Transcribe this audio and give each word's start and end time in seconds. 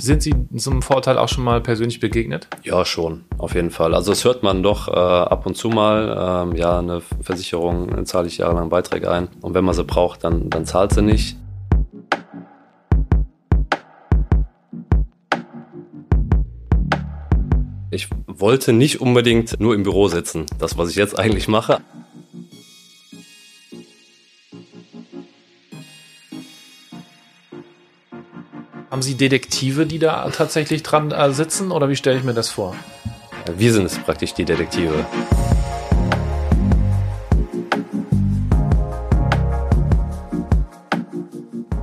Sind 0.00 0.22
Sie 0.22 0.32
einem 0.32 0.80
Vorteil 0.80 1.18
auch 1.18 1.28
schon 1.28 1.44
mal 1.44 1.60
persönlich 1.60 2.00
begegnet? 2.00 2.48
Ja, 2.62 2.86
schon, 2.86 3.24
auf 3.36 3.54
jeden 3.54 3.70
Fall. 3.70 3.94
Also 3.94 4.12
es 4.12 4.24
hört 4.24 4.42
man 4.42 4.62
doch 4.62 4.88
äh, 4.88 4.92
ab 4.92 5.44
und 5.44 5.58
zu 5.58 5.68
mal, 5.68 6.46
ähm, 6.48 6.56
ja, 6.56 6.78
eine 6.78 7.02
Versicherung 7.20 8.06
zahle 8.06 8.26
ich 8.26 8.38
jahrelang 8.38 8.70
Beiträge 8.70 9.10
ein 9.10 9.28
und 9.42 9.52
wenn 9.52 9.62
man 9.62 9.74
sie 9.74 9.84
braucht, 9.84 10.24
dann, 10.24 10.48
dann 10.48 10.64
zahlt 10.64 10.94
sie 10.94 11.02
nicht. 11.02 11.36
Ich 17.90 18.08
wollte 18.26 18.72
nicht 18.72 19.02
unbedingt 19.02 19.60
nur 19.60 19.74
im 19.74 19.82
Büro 19.82 20.08
sitzen, 20.08 20.46
das, 20.58 20.78
was 20.78 20.88
ich 20.88 20.96
jetzt 20.96 21.18
eigentlich 21.18 21.46
mache. 21.46 21.80
Haben 29.00 29.06
Sie 29.06 29.16
Detektive, 29.16 29.86
die 29.86 29.98
da 29.98 30.28
tatsächlich 30.28 30.82
dran 30.82 31.10
äh, 31.10 31.32
sitzen 31.32 31.72
oder 31.72 31.88
wie 31.88 31.96
stelle 31.96 32.18
ich 32.18 32.22
mir 32.22 32.34
das 32.34 32.50
vor? 32.50 32.74
Wir 33.56 33.72
sind 33.72 33.86
es 33.86 33.96
praktisch 33.96 34.34
die 34.34 34.44
Detektive. 34.44 34.92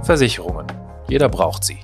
Versicherungen. 0.04 0.68
Jeder 1.10 1.28
braucht 1.28 1.64
sie. 1.64 1.80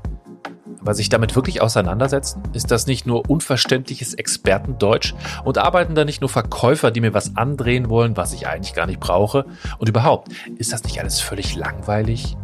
Aber 0.82 0.94
sich 0.94 1.10
damit 1.10 1.36
wirklich 1.36 1.62
auseinandersetzen? 1.62 2.44
Ist 2.54 2.70
das 2.70 2.86
nicht 2.86 3.08
nur 3.08 3.28
unverständliches 3.28 4.14
Expertendeutsch? 4.14 5.16
Und 5.44 5.58
arbeiten 5.58 5.96
da 5.96 6.06
nicht 6.06 6.22
nur 6.22 6.30
Verkäufer, 6.30 6.92
die 6.92 7.02
mir 7.02 7.16
was 7.16 7.36
andrehen 7.36 7.90
wollen, 7.90 8.18
was 8.18 8.34
ich 8.34 8.46
eigentlich 8.46 8.76
gar 8.76 8.86
nicht 8.86 9.00
brauche? 9.00 9.48
Und 9.80 9.90
überhaupt, 9.90 10.28
ist 10.60 10.74
das 10.74 10.84
nicht 10.84 11.00
alles 11.00 11.22
völlig 11.22 11.56
langweilig? 11.56 12.38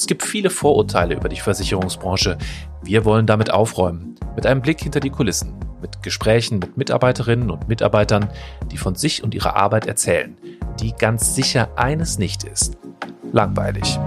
Es 0.00 0.06
gibt 0.06 0.22
viele 0.22 0.48
Vorurteile 0.48 1.14
über 1.14 1.28
die 1.28 1.40
Versicherungsbranche. 1.40 2.38
Wir 2.82 3.04
wollen 3.04 3.26
damit 3.26 3.50
aufräumen. 3.50 4.14
Mit 4.34 4.46
einem 4.46 4.62
Blick 4.62 4.80
hinter 4.80 4.98
die 4.98 5.10
Kulissen. 5.10 5.52
Mit 5.82 6.02
Gesprächen 6.02 6.58
mit 6.58 6.78
Mitarbeiterinnen 6.78 7.50
und 7.50 7.68
Mitarbeitern, 7.68 8.30
die 8.72 8.78
von 8.78 8.94
sich 8.94 9.22
und 9.22 9.34
ihrer 9.34 9.56
Arbeit 9.56 9.84
erzählen. 9.84 10.38
Die 10.80 10.92
ganz 10.92 11.34
sicher 11.34 11.68
eines 11.76 12.18
nicht 12.18 12.44
ist. 12.44 12.78
Langweilig. 13.30 13.98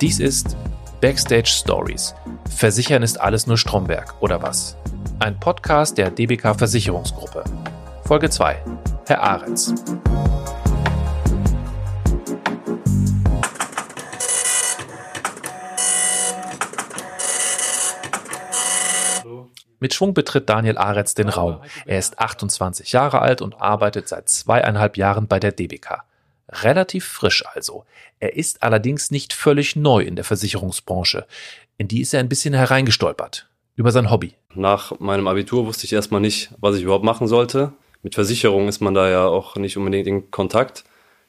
Dies 0.00 0.20
ist 0.20 0.56
Backstage 1.02 1.48
Stories. 1.48 2.14
Versichern 2.48 3.02
ist 3.02 3.20
alles 3.20 3.46
nur 3.46 3.58
Stromberg, 3.58 4.14
oder 4.22 4.40
was? 4.40 4.78
Ein 5.18 5.38
Podcast 5.38 5.98
der 5.98 6.10
DBK 6.10 6.56
Versicherungsgruppe. 6.56 7.44
Folge 8.06 8.30
2. 8.30 8.62
Herr 9.06 9.22
Ahrens. 9.22 9.74
Mit 19.78 19.92
Schwung 19.92 20.14
betritt 20.14 20.48
Daniel 20.48 20.78
Aretz 20.78 21.12
den 21.12 21.28
Raum. 21.28 21.60
Er 21.84 21.98
ist 21.98 22.18
28 22.18 22.92
Jahre 22.92 23.20
alt 23.20 23.42
und 23.42 23.60
arbeitet 23.60 24.08
seit 24.08 24.30
zweieinhalb 24.30 24.96
Jahren 24.96 25.28
bei 25.28 25.38
der 25.38 25.52
DBK. 25.52 26.04
Relativ 26.48 27.04
frisch 27.04 27.44
also. 27.46 27.84
Er 28.20 28.36
ist 28.36 28.62
allerdings 28.62 29.10
nicht 29.10 29.34
völlig 29.34 29.76
neu 29.76 30.00
in 30.00 30.16
der 30.16 30.24
Versicherungsbranche. 30.24 31.26
In 31.76 31.88
die 31.88 32.00
ist 32.00 32.14
er 32.14 32.20
ein 32.20 32.30
bisschen 32.30 32.54
hereingestolpert. 32.54 33.50
Über 33.76 33.92
sein 33.92 34.10
Hobby. 34.10 34.34
Nach 34.54 34.98
meinem 34.98 35.28
Abitur 35.28 35.66
wusste 35.66 35.84
ich 35.84 35.92
erstmal 35.92 36.22
nicht, 36.22 36.54
was 36.58 36.76
ich 36.76 36.84
überhaupt 36.84 37.04
machen 37.04 37.28
sollte 37.28 37.74
mit 38.04 38.14
Versicherungen 38.14 38.68
ist 38.68 38.80
man 38.80 38.94
da 38.94 39.08
ja 39.10 39.26
auch 39.26 39.56
nicht 39.56 39.76
unbedingt 39.76 40.06
in 40.06 40.30
Kontakt. 40.30 40.84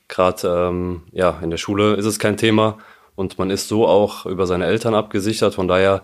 Gerade 0.09 0.67
ähm, 0.69 1.03
ja, 1.13 1.39
in 1.41 1.49
der 1.49 1.57
Schule 1.57 1.95
ist 1.95 2.05
es 2.05 2.19
kein 2.19 2.37
Thema 2.37 2.77
und 3.15 3.39
man 3.39 3.49
ist 3.49 3.69
so 3.69 3.87
auch 3.87 4.25
über 4.25 4.45
seine 4.45 4.65
Eltern 4.65 4.93
abgesichert. 4.93 5.55
Von 5.55 5.69
daher, 5.69 6.03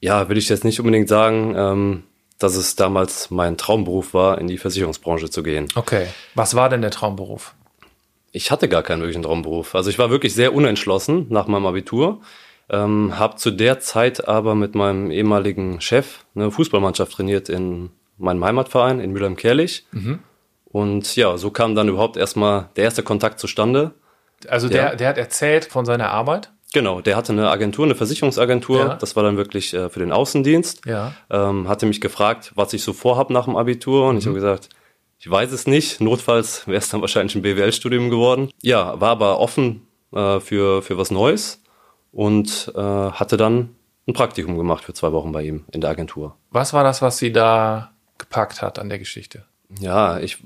ja, 0.00 0.28
will 0.30 0.38
ich 0.38 0.48
jetzt 0.48 0.64
nicht 0.64 0.80
unbedingt 0.80 1.08
sagen, 1.08 1.54
ähm, 1.56 2.02
dass 2.38 2.56
es 2.56 2.74
damals 2.74 3.30
mein 3.30 3.58
Traumberuf 3.58 4.14
war, 4.14 4.38
in 4.38 4.48
die 4.48 4.56
Versicherungsbranche 4.58 5.28
zu 5.28 5.42
gehen. 5.42 5.68
Okay. 5.74 6.06
Was 6.34 6.56
war 6.56 6.70
denn 6.70 6.80
der 6.80 6.90
Traumberuf? 6.90 7.54
Ich 8.32 8.50
hatte 8.50 8.70
gar 8.70 8.82
keinen 8.82 9.00
wirklichen 9.02 9.22
Traumberuf. 9.22 9.74
Also 9.74 9.90
ich 9.90 9.98
war 9.98 10.08
wirklich 10.08 10.34
sehr 10.34 10.54
unentschlossen 10.54 11.26
nach 11.28 11.46
meinem 11.46 11.66
Abitur. 11.66 12.22
Ähm, 12.70 13.18
habe 13.18 13.36
zu 13.36 13.50
der 13.50 13.80
Zeit 13.80 14.26
aber 14.26 14.54
mit 14.54 14.74
meinem 14.74 15.10
ehemaligen 15.10 15.82
Chef 15.82 16.24
eine 16.34 16.50
Fußballmannschaft 16.50 17.12
trainiert 17.12 17.50
in 17.50 17.90
meinem 18.18 18.44
Heimatverein 18.44 19.00
in 19.00 19.12
Mülheim-Kerlich. 19.12 19.86
Mhm. 19.92 20.20
Und 20.64 21.16
ja, 21.16 21.36
so 21.36 21.50
kam 21.50 21.74
dann 21.74 21.88
überhaupt 21.88 22.16
erstmal 22.16 22.70
der 22.76 22.84
erste 22.84 23.02
Kontakt 23.02 23.38
zustande. 23.38 23.92
Also 24.48 24.68
der, 24.68 24.88
der, 24.88 24.96
der 24.96 25.08
hat 25.08 25.18
erzählt 25.18 25.66
von 25.66 25.84
seiner 25.84 26.10
Arbeit? 26.10 26.50
Genau, 26.72 27.02
der 27.02 27.16
hatte 27.16 27.32
eine 27.32 27.50
Agentur, 27.50 27.84
eine 27.84 27.94
Versicherungsagentur. 27.94 28.78
Ja. 28.78 28.94
Das 28.94 29.14
war 29.14 29.22
dann 29.22 29.36
wirklich 29.36 29.74
äh, 29.74 29.90
für 29.90 30.00
den 30.00 30.10
Außendienst. 30.10 30.86
Ja. 30.86 31.12
Ähm, 31.30 31.68
hatte 31.68 31.84
mich 31.84 32.00
gefragt, 32.00 32.52
was 32.54 32.72
ich 32.72 32.82
so 32.82 32.94
vorhab 32.94 33.28
nach 33.28 33.44
dem 33.44 33.56
Abitur. 33.56 34.08
Und 34.08 34.14
mhm. 34.14 34.18
ich 34.20 34.26
habe 34.26 34.34
gesagt, 34.34 34.70
ich 35.18 35.30
weiß 35.30 35.52
es 35.52 35.66
nicht. 35.66 36.00
Notfalls 36.00 36.66
wäre 36.66 36.78
es 36.78 36.88
dann 36.88 37.02
wahrscheinlich 37.02 37.36
ein 37.36 37.42
BWL-Studium 37.42 38.08
geworden. 38.08 38.50
Ja, 38.62 38.98
war 39.00 39.10
aber 39.10 39.38
offen 39.38 39.86
äh, 40.12 40.40
für, 40.40 40.82
für 40.82 40.96
was 40.96 41.10
Neues 41.10 41.62
und 42.10 42.72
äh, 42.74 42.80
hatte 42.80 43.36
dann 43.36 43.76
ein 44.08 44.14
Praktikum 44.14 44.56
gemacht 44.56 44.84
für 44.84 44.94
zwei 44.94 45.12
Wochen 45.12 45.30
bei 45.30 45.42
ihm 45.42 45.64
in 45.70 45.80
der 45.80 45.90
Agentur. 45.90 46.36
Was 46.50 46.72
war 46.72 46.84
das, 46.84 47.02
was 47.02 47.18
Sie 47.18 47.32
da 47.32 47.91
gepackt 48.22 48.62
hat 48.62 48.78
an 48.78 48.88
der 48.88 48.98
Geschichte? 48.98 49.44
Ja, 49.80 50.18
ich 50.18 50.38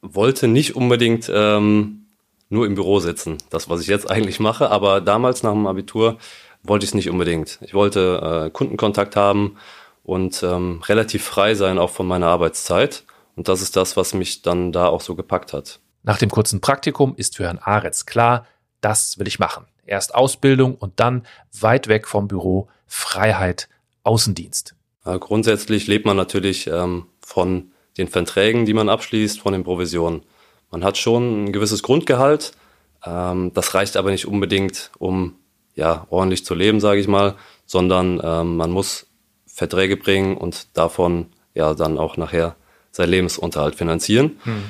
wollte 0.00 0.48
nicht 0.48 0.76
unbedingt 0.76 1.30
ähm, 1.32 2.06
nur 2.48 2.66
im 2.66 2.74
Büro 2.74 3.00
sitzen, 3.00 3.38
das, 3.50 3.68
was 3.68 3.80
ich 3.80 3.86
jetzt 3.86 4.10
eigentlich 4.10 4.40
mache, 4.40 4.70
aber 4.70 5.00
damals 5.00 5.42
nach 5.42 5.52
dem 5.52 5.66
Abitur 5.66 6.18
wollte 6.62 6.84
ich 6.84 6.90
es 6.90 6.94
nicht 6.94 7.10
unbedingt. 7.10 7.58
Ich 7.62 7.74
wollte 7.74 8.46
äh, 8.46 8.50
Kundenkontakt 8.50 9.16
haben 9.16 9.56
und 10.04 10.42
ähm, 10.42 10.80
relativ 10.86 11.24
frei 11.24 11.54
sein, 11.54 11.78
auch 11.78 11.90
von 11.90 12.06
meiner 12.06 12.28
Arbeitszeit. 12.28 13.04
Und 13.36 13.48
das 13.48 13.62
ist 13.62 13.76
das, 13.76 13.96
was 13.96 14.14
mich 14.14 14.42
dann 14.42 14.72
da 14.72 14.86
auch 14.86 15.00
so 15.00 15.14
gepackt 15.14 15.52
hat. 15.52 15.80
Nach 16.02 16.18
dem 16.18 16.30
kurzen 16.30 16.60
Praktikum 16.60 17.14
ist 17.16 17.36
für 17.36 17.44
Herrn 17.44 17.58
Aretz 17.58 18.06
klar, 18.06 18.46
das 18.80 19.18
will 19.18 19.28
ich 19.28 19.38
machen. 19.38 19.66
Erst 19.86 20.14
Ausbildung 20.14 20.74
und 20.76 21.00
dann 21.00 21.26
weit 21.58 21.88
weg 21.88 22.06
vom 22.06 22.28
Büro, 22.28 22.68
Freiheit, 22.86 23.68
Außendienst. 24.04 24.74
Äh, 25.04 25.18
grundsätzlich 25.18 25.86
lebt 25.86 26.06
man 26.06 26.16
natürlich 26.16 26.66
ähm, 26.66 27.06
von 27.20 27.72
den 27.98 28.08
Verträgen, 28.08 28.66
die 28.66 28.74
man 28.74 28.88
abschließt, 28.88 29.40
von 29.40 29.52
den 29.52 29.64
Provisionen. 29.64 30.22
Man 30.70 30.84
hat 30.84 30.96
schon 30.96 31.44
ein 31.44 31.52
gewisses 31.52 31.82
Grundgehalt, 31.82 32.52
ähm, 33.04 33.52
das 33.54 33.74
reicht 33.74 33.96
aber 33.96 34.10
nicht 34.10 34.26
unbedingt, 34.26 34.90
um 34.98 35.36
ja 35.74 36.06
ordentlich 36.10 36.44
zu 36.44 36.54
leben, 36.54 36.80
sage 36.80 37.00
ich 37.00 37.08
mal, 37.08 37.36
sondern 37.66 38.20
ähm, 38.22 38.56
man 38.56 38.70
muss 38.70 39.06
Verträge 39.46 39.96
bringen 39.96 40.36
und 40.36 40.76
davon 40.76 41.26
ja 41.54 41.74
dann 41.74 41.98
auch 41.98 42.16
nachher 42.16 42.56
sein 42.90 43.10
Lebensunterhalt 43.10 43.74
finanzieren. 43.74 44.38
Hm. 44.44 44.62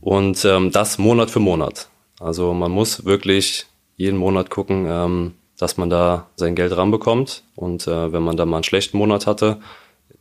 Und 0.00 0.44
ähm, 0.44 0.70
das 0.70 0.98
Monat 0.98 1.30
für 1.30 1.40
Monat. 1.40 1.88
Also 2.20 2.52
man 2.54 2.70
muss 2.70 3.04
wirklich 3.04 3.66
jeden 3.96 4.18
Monat 4.18 4.50
gucken, 4.50 4.86
ähm, 4.88 5.34
dass 5.60 5.76
man 5.76 5.90
da 5.90 6.26
sein 6.36 6.54
Geld 6.54 6.74
ranbekommt. 6.74 7.44
Und 7.54 7.86
äh, 7.86 8.12
wenn 8.12 8.22
man 8.22 8.38
da 8.38 8.46
mal 8.46 8.56
einen 8.56 8.64
schlechten 8.64 8.96
Monat 8.96 9.26
hatte, 9.26 9.60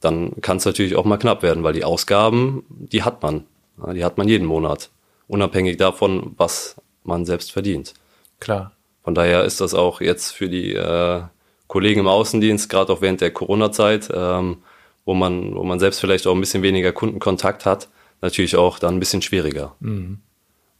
dann 0.01 0.33
kann 0.41 0.57
es 0.57 0.65
natürlich 0.65 0.97
auch 0.97 1.05
mal 1.05 1.17
knapp 1.17 1.43
werden, 1.43 1.63
weil 1.63 1.71
die 1.71 1.85
Ausgaben, 1.85 2.65
die 2.69 3.03
hat 3.03 3.23
man. 3.23 3.45
Die 3.93 4.03
hat 4.03 4.17
man 4.17 4.27
jeden 4.27 4.45
Monat. 4.45 4.89
Unabhängig 5.29 5.77
davon, 5.77 6.33
was 6.35 6.75
man 7.05 7.25
selbst 7.25 7.53
verdient. 7.53 7.93
Klar. 8.41 8.73
Von 9.01 9.15
daher 9.15 9.45
ist 9.45 9.61
das 9.61 9.73
auch 9.73 10.01
jetzt 10.01 10.31
für 10.31 10.49
die 10.49 10.73
äh, 10.73 11.21
Kollegen 11.67 12.01
im 12.01 12.07
Außendienst, 12.07 12.69
gerade 12.69 12.91
auch 12.91 13.01
während 13.01 13.21
der 13.21 13.31
Corona-Zeit, 13.31 14.09
ähm, 14.13 14.57
wo, 15.05 15.13
man, 15.13 15.55
wo 15.55 15.63
man 15.63 15.79
selbst 15.79 16.01
vielleicht 16.01 16.27
auch 16.27 16.35
ein 16.35 16.41
bisschen 16.41 16.63
weniger 16.63 16.91
Kundenkontakt 16.91 17.65
hat, 17.65 17.87
natürlich 18.21 18.57
auch 18.57 18.77
dann 18.77 18.95
ein 18.95 18.99
bisschen 18.99 19.21
schwieriger. 19.21 19.73
Mhm. 19.79 20.19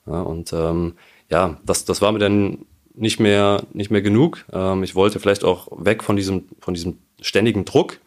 Ja, 0.05 0.21
und 0.21 0.51
ähm, 0.51 0.95
ja, 1.29 1.57
das, 1.65 1.85
das 1.85 2.01
war 2.01 2.11
mir 2.11 2.19
dann 2.19 2.65
nicht 2.99 3.19
mehr, 3.19 3.63
nicht 3.73 3.91
mehr 3.91 4.01
genug. 4.01 4.45
Ähm, 4.51 4.83
ich 4.83 4.95
wollte 4.95 5.19
vielleicht 5.19 5.43
auch 5.43 5.67
weg 5.71 6.03
von 6.03 6.15
diesem, 6.15 6.49
von 6.59 6.73
diesem 6.73 6.99
ständigen 7.21 7.65
Druck 7.65 7.99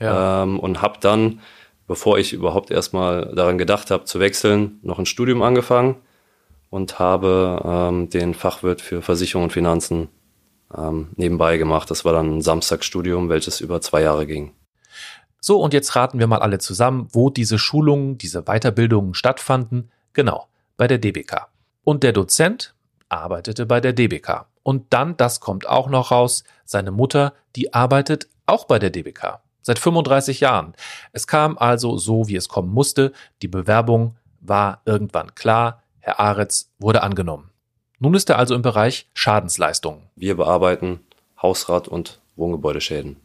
ja. 0.00 0.42
ähm, 0.42 0.58
und 0.58 0.82
habe 0.82 0.98
dann, 1.00 1.40
bevor 1.86 2.18
ich 2.18 2.32
überhaupt 2.32 2.70
erstmal 2.70 3.32
daran 3.34 3.58
gedacht 3.58 3.90
habe 3.90 4.04
zu 4.04 4.18
wechseln, 4.18 4.78
noch 4.82 4.98
ein 4.98 5.06
Studium 5.06 5.42
angefangen 5.42 5.96
und 6.70 6.98
habe 6.98 7.60
ähm, 7.64 8.10
den 8.10 8.34
Fachwirt 8.34 8.80
für 8.80 9.02
Versicherung 9.02 9.44
und 9.44 9.52
Finanzen 9.52 10.08
ähm, 10.76 11.08
nebenbei 11.16 11.58
gemacht. 11.58 11.90
Das 11.90 12.04
war 12.04 12.12
dann 12.12 12.38
ein 12.38 12.42
Samstagsstudium, 12.42 13.28
welches 13.28 13.60
über 13.60 13.80
zwei 13.80 14.02
Jahre 14.02 14.26
ging. 14.26 14.52
So, 15.40 15.60
und 15.60 15.72
jetzt 15.72 15.96
raten 15.96 16.18
wir 16.18 16.26
mal 16.26 16.40
alle 16.40 16.58
zusammen, 16.58 17.08
wo 17.12 17.30
diese 17.30 17.58
Schulungen, 17.58 18.18
diese 18.18 18.42
Weiterbildungen 18.42 19.14
stattfanden. 19.14 19.90
Genau, 20.12 20.46
bei 20.76 20.86
der 20.86 20.98
DBK. 20.98 21.48
Und 21.82 22.02
der 22.02 22.12
Dozent, 22.12 22.74
arbeitete 23.10 23.66
bei 23.66 23.80
der 23.80 23.92
DBK. 23.92 24.46
Und 24.62 24.92
dann, 24.92 25.16
das 25.16 25.40
kommt 25.40 25.68
auch 25.68 25.88
noch 25.88 26.10
raus, 26.10 26.44
seine 26.64 26.90
Mutter, 26.90 27.34
die 27.56 27.74
arbeitet 27.74 28.28
auch 28.46 28.64
bei 28.64 28.78
der 28.78 28.90
DBK. 28.90 29.40
Seit 29.62 29.78
35 29.78 30.40
Jahren. 30.40 30.74
Es 31.12 31.26
kam 31.26 31.58
also 31.58 31.98
so, 31.98 32.28
wie 32.28 32.36
es 32.36 32.48
kommen 32.48 32.72
musste. 32.72 33.12
Die 33.42 33.48
Bewerbung 33.48 34.16
war 34.40 34.80
irgendwann 34.84 35.34
klar. 35.34 35.82
Herr 36.00 36.18
Aretz 36.18 36.70
wurde 36.78 37.02
angenommen. 37.02 37.50
Nun 37.98 38.14
ist 38.14 38.30
er 38.30 38.38
also 38.38 38.54
im 38.54 38.62
Bereich 38.62 39.08
Schadensleistungen. 39.12 40.08
Wir 40.16 40.36
bearbeiten 40.36 41.00
Hausrat- 41.40 41.88
und 41.88 42.20
Wohngebäudeschäden. 42.36 43.16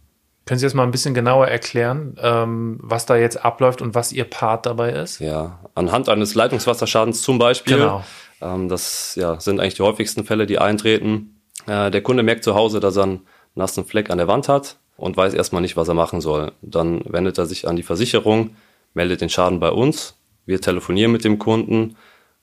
Können 0.46 0.60
Sie 0.60 0.66
das 0.66 0.76
mal 0.76 0.84
ein 0.84 0.92
bisschen 0.92 1.16
genauer 1.16 1.48
erklären, 1.48 2.16
ähm, 2.22 2.78
was 2.82 3.08
da 3.08 3.16
jetzt 3.16 3.44
abläuft 3.44 3.82
und 3.82 3.96
was 3.96 4.14
Ihr 4.14 4.26
Part 4.26 4.68
dabei 4.68 4.92
ist? 4.92 5.20
Ja, 5.20 5.60
anhand 5.74 6.08
eines 6.08 6.36
Leitungswasserschadens 6.36 7.24
zum 7.24 7.40
Beispiel. 7.40 7.78
Genau. 7.78 8.04
Ähm, 8.42 8.70
das 8.70 9.16
ja, 9.16 9.40
sind 9.40 9.60
eigentlich 9.60 9.74
die 9.74 9.82
häufigsten 9.82 10.24
Fälle, 10.24 10.46
die 10.46 10.60
eintreten. 10.60 11.42
Äh, 11.66 11.90
der 11.90 12.02
Kunde 12.02 12.22
merkt 12.22 12.44
zu 12.44 12.54
Hause, 12.54 12.80
dass 12.80 12.96
er 12.96 13.04
einen 13.04 13.22
nassen 13.56 13.86
Fleck 13.86 14.12
an 14.12 14.20
der 14.20 14.28
Wand 14.28 14.48
hat 14.48 14.78
und 14.98 15.18
weiß 15.18 15.34
erstmal 15.34 15.64
nicht, 15.64 15.78
was 15.78 15.88
er 15.88 15.96
machen 15.96 16.22
soll. 16.22 16.52
Dann 16.62 17.02
wendet 17.06 17.38
er 17.40 17.48
sich 17.48 17.68
an 17.68 17.76
die 17.76 17.84
Versicherung, 17.84 18.56
meldet 18.94 19.22
den 19.22 19.30
Schaden 19.30 19.60
bei 19.60 19.70
uns. 19.70 20.16
Wir 20.46 20.62
telefonieren 20.62 21.12
mit 21.12 21.24
dem 21.24 21.40
Kunden 21.40 21.96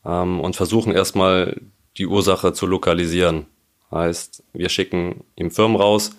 ähm, 0.05 0.41
und 0.41 0.57
versuchen 0.57 0.93
erstmal 0.93 1.61
die 1.99 2.07
Ursache 2.07 2.53
zu 2.53 2.67
lokalisieren. 2.67 3.47
Heißt, 3.93 4.43
wir 4.55 4.71
schicken 4.71 5.25
ihm 5.37 5.51
Firmen 5.51 5.77
raus, 5.77 6.17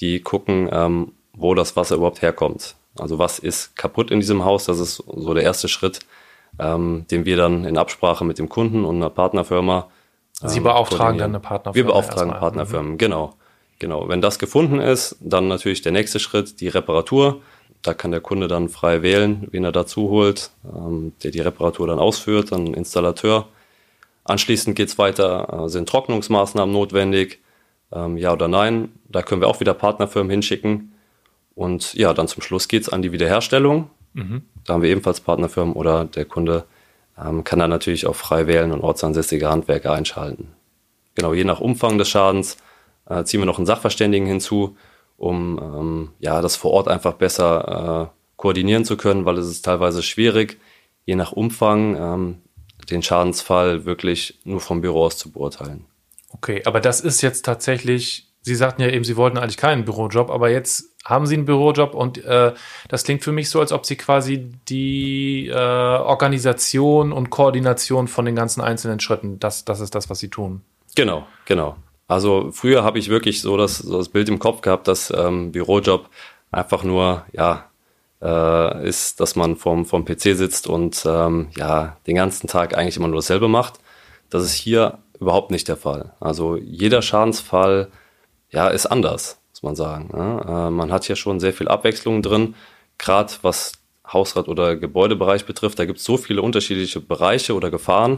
die 0.00 0.20
gucken, 0.20 0.68
ähm, 0.72 1.12
wo 1.32 1.54
das 1.54 1.76
Wasser 1.76 1.96
überhaupt 1.96 2.22
herkommt. 2.22 2.74
Also 2.98 3.18
was 3.18 3.38
ist 3.38 3.76
kaputt 3.76 4.10
in 4.10 4.20
diesem 4.20 4.44
Haus? 4.44 4.64
Das 4.64 4.78
ist 4.78 4.96
so 4.96 5.34
der 5.34 5.44
erste 5.44 5.68
Schritt, 5.68 6.00
ähm, 6.58 7.06
den 7.10 7.24
wir 7.24 7.36
dann 7.36 7.64
in 7.64 7.78
Absprache 7.78 8.24
mit 8.24 8.38
dem 8.38 8.48
Kunden 8.48 8.84
und 8.84 8.96
einer 8.96 9.10
Partnerfirma. 9.10 9.88
Ähm, 10.42 10.48
Sie 10.48 10.60
beauftragen 10.60 11.18
dann 11.18 11.30
eine 11.30 11.40
Partnerfirma. 11.40 11.74
Wir 11.74 11.92
beauftragen 11.92 12.30
erstmal. 12.30 12.40
Partnerfirmen, 12.40 12.92
mhm. 12.92 12.98
genau. 12.98 13.34
Genau. 13.78 14.08
Wenn 14.08 14.20
das 14.20 14.38
gefunden 14.38 14.78
ist, 14.78 15.16
dann 15.20 15.48
natürlich 15.48 15.80
der 15.80 15.92
nächste 15.92 16.20
Schritt, 16.20 16.60
die 16.60 16.68
Reparatur. 16.68 17.40
Da 17.82 17.94
kann 17.94 18.10
der 18.10 18.20
Kunde 18.20 18.46
dann 18.46 18.68
frei 18.68 19.00
wählen, 19.00 19.48
wen 19.52 19.64
er 19.64 19.72
dazu 19.72 20.10
holt, 20.10 20.50
ähm, 20.64 21.12
der 21.22 21.30
die 21.30 21.40
Reparatur 21.40 21.86
dann 21.86 21.98
ausführt, 21.98 22.52
dann 22.52 22.74
Installateur. 22.74 23.48
Anschließend 24.24 24.76
geht's 24.76 24.98
weiter, 24.98 25.64
äh, 25.64 25.68
sind 25.70 25.88
Trocknungsmaßnahmen 25.88 26.72
notwendig, 26.72 27.40
ähm, 27.92 28.16
ja 28.16 28.32
oder 28.32 28.48
nein. 28.48 28.90
Da 29.08 29.22
können 29.22 29.40
wir 29.40 29.48
auch 29.48 29.60
wieder 29.60 29.74
Partnerfirmen 29.74 30.30
hinschicken. 30.30 30.92
Und 31.54 31.94
ja, 31.94 32.14
dann 32.14 32.28
zum 32.28 32.42
Schluss 32.42 32.68
geht's 32.68 32.88
an 32.88 33.02
die 33.02 33.12
Wiederherstellung. 33.12 33.90
Mhm. 34.14 34.42
Da 34.64 34.74
haben 34.74 34.82
wir 34.82 34.90
ebenfalls 34.90 35.20
Partnerfirmen 35.20 35.74
oder 35.74 36.04
der 36.04 36.24
Kunde 36.24 36.64
ähm, 37.22 37.44
kann 37.44 37.58
dann 37.58 37.70
natürlich 37.70 38.06
auch 38.06 38.16
frei 38.16 38.46
wählen 38.46 38.72
und 38.72 38.80
ortsansässige 38.80 39.48
Handwerker 39.48 39.92
einschalten. 39.92 40.48
Genau, 41.14 41.34
je 41.34 41.44
nach 41.44 41.60
Umfang 41.60 41.98
des 41.98 42.08
Schadens 42.08 42.56
äh, 43.08 43.24
ziehen 43.24 43.40
wir 43.40 43.46
noch 43.46 43.58
einen 43.58 43.66
Sachverständigen 43.66 44.26
hinzu, 44.26 44.76
um 45.16 45.58
ähm, 45.62 46.08
ja, 46.18 46.40
das 46.40 46.56
vor 46.56 46.70
Ort 46.72 46.88
einfach 46.88 47.14
besser 47.14 48.10
äh, 48.12 48.20
koordinieren 48.36 48.84
zu 48.84 48.96
können, 48.96 49.26
weil 49.26 49.36
es 49.38 49.48
ist 49.48 49.64
teilweise 49.64 50.02
schwierig, 50.02 50.58
je 51.04 51.14
nach 51.14 51.32
Umfang 51.32 51.96
ähm, 51.96 52.38
den 52.90 53.02
Schadensfall 53.02 53.84
wirklich 53.84 54.38
nur 54.44 54.60
vom 54.60 54.80
Büro 54.80 55.04
aus 55.04 55.18
zu 55.18 55.30
beurteilen. 55.30 55.84
Okay, 56.32 56.62
aber 56.64 56.80
das 56.80 57.00
ist 57.00 57.22
jetzt 57.22 57.44
tatsächlich, 57.44 58.28
Sie 58.42 58.54
sagten 58.54 58.82
ja 58.82 58.88
eben, 58.88 59.04
Sie 59.04 59.16
wollten 59.16 59.38
eigentlich 59.38 59.56
keinen 59.56 59.84
Bürojob, 59.84 60.30
aber 60.30 60.50
jetzt 60.50 60.96
haben 61.04 61.26
Sie 61.26 61.34
einen 61.34 61.44
Bürojob 61.44 61.94
und 61.94 62.24
äh, 62.24 62.52
das 62.88 63.04
klingt 63.04 63.22
für 63.22 63.32
mich 63.32 63.50
so, 63.50 63.60
als 63.60 63.72
ob 63.72 63.84
Sie 63.84 63.96
quasi 63.96 64.50
die 64.68 65.48
äh, 65.48 65.54
Organisation 65.54 67.12
und 67.12 67.30
Koordination 67.30 68.08
von 68.08 68.24
den 68.24 68.36
ganzen 68.36 68.60
einzelnen 68.60 69.00
Schritten, 69.00 69.38
das, 69.38 69.64
das 69.64 69.80
ist 69.80 69.94
das, 69.94 70.08
was 70.08 70.18
Sie 70.18 70.28
tun. 70.28 70.62
Genau, 70.94 71.26
genau. 71.44 71.76
Also 72.06 72.50
früher 72.52 72.82
habe 72.82 72.98
ich 72.98 73.08
wirklich 73.08 73.40
so 73.40 73.56
das, 73.56 73.78
so 73.78 73.98
das 73.98 74.08
Bild 74.08 74.28
im 74.28 74.38
Kopf 74.38 74.62
gehabt, 74.62 74.88
dass 74.88 75.12
ähm, 75.16 75.52
Bürojob 75.52 76.08
einfach 76.50 76.82
nur, 76.82 77.24
ja, 77.32 77.70
äh, 78.20 78.88
ist, 78.88 79.20
dass 79.20 79.36
man 79.36 79.56
vom, 79.56 79.86
vom 79.86 80.04
PC 80.04 80.36
sitzt 80.36 80.66
und 80.66 81.04
ähm, 81.06 81.48
ja, 81.56 81.96
den 82.06 82.16
ganzen 82.16 82.48
Tag 82.48 82.76
eigentlich 82.76 82.96
immer 82.96 83.08
nur 83.08 83.18
dasselbe 83.18 83.48
macht. 83.48 83.74
Das 84.28 84.42
ist 84.42 84.54
hier 84.54 84.98
überhaupt 85.20 85.50
nicht 85.50 85.68
der 85.68 85.76
Fall. 85.76 86.14
Also 86.18 86.56
jeder 86.56 87.02
Schadensfall 87.02 87.90
ja, 88.48 88.68
ist 88.68 88.86
anders, 88.86 89.40
muss 89.50 89.62
man 89.62 89.76
sagen. 89.76 90.10
Ne? 90.12 90.44
Äh, 90.46 90.70
man 90.70 90.90
hat 90.90 91.04
hier 91.04 91.16
schon 91.16 91.38
sehr 91.38 91.52
viel 91.52 91.68
Abwechslung 91.68 92.22
drin, 92.22 92.54
gerade 92.98 93.32
was 93.42 93.74
Hausrat- 94.06 94.48
oder 94.48 94.76
Gebäudebereich 94.76 95.44
betrifft. 95.44 95.78
Da 95.78 95.84
gibt 95.84 95.98
es 95.98 96.04
so 96.04 96.16
viele 96.16 96.42
unterschiedliche 96.42 97.00
Bereiche 97.00 97.54
oder 97.54 97.70
Gefahren. 97.70 98.16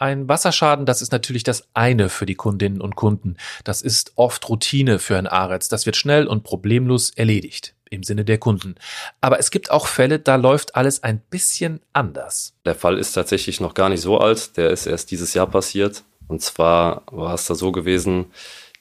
Ein 0.00 0.28
Wasserschaden, 0.28 0.86
das 0.86 1.02
ist 1.02 1.10
natürlich 1.10 1.42
das 1.42 1.68
eine 1.74 2.08
für 2.08 2.24
die 2.24 2.36
Kundinnen 2.36 2.80
und 2.80 2.94
Kunden. 2.94 3.36
Das 3.64 3.82
ist 3.82 4.12
oft 4.14 4.48
Routine 4.48 5.00
für 5.00 5.18
ein 5.18 5.26
Aretz. 5.26 5.68
Das 5.68 5.86
wird 5.86 5.96
schnell 5.96 6.28
und 6.28 6.44
problemlos 6.44 7.10
erledigt 7.10 7.74
im 7.90 8.02
Sinne 8.02 8.24
der 8.24 8.38
Kunden. 8.38 8.74
Aber 9.20 9.38
es 9.38 9.50
gibt 9.50 9.70
auch 9.70 9.86
Fälle, 9.86 10.18
da 10.18 10.36
läuft 10.36 10.74
alles 10.74 11.02
ein 11.02 11.20
bisschen 11.30 11.80
anders. 11.92 12.54
Der 12.64 12.74
Fall 12.74 12.98
ist 12.98 13.12
tatsächlich 13.12 13.60
noch 13.60 13.74
gar 13.74 13.88
nicht 13.88 14.00
so 14.00 14.18
alt. 14.18 14.56
Der 14.56 14.70
ist 14.70 14.86
erst 14.86 15.10
dieses 15.10 15.34
Jahr 15.34 15.46
passiert. 15.46 16.04
Und 16.26 16.42
zwar 16.42 17.02
war 17.10 17.34
es 17.34 17.46
da 17.46 17.54
so 17.54 17.72
gewesen, 17.72 18.26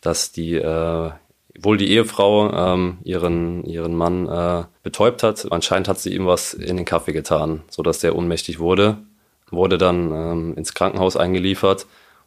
dass 0.02 0.32
die 0.32 0.56
äh, 0.56 1.12
wohl 1.60 1.78
die 1.78 1.90
Ehefrau 1.90 2.52
ähm, 2.54 3.00
ihren 3.04 3.64
ihren 3.64 3.96
Mann 3.96 4.28
äh, 4.28 4.66
betäubt 4.84 5.24
hat. 5.24 5.52
Anscheinend 5.52 5.88
hat 5.88 6.00
sie 6.00 6.14
ihm 6.14 6.28
was 6.28 6.54
in 6.54 6.78
den 6.78 6.86
Kaffee 6.86 7.14
getan, 7.14 7.64
so 7.70 7.84
dass 7.84 8.00
der 8.00 8.16
ohnmächtig 8.16 8.60
wurde 8.60 8.98
wurde 9.52 9.78
dann 9.78 10.12
ähm, 10.12 10.54
ins 10.56 10.74
Krankenhaus 10.74 11.16
eingeliefert 11.18 11.86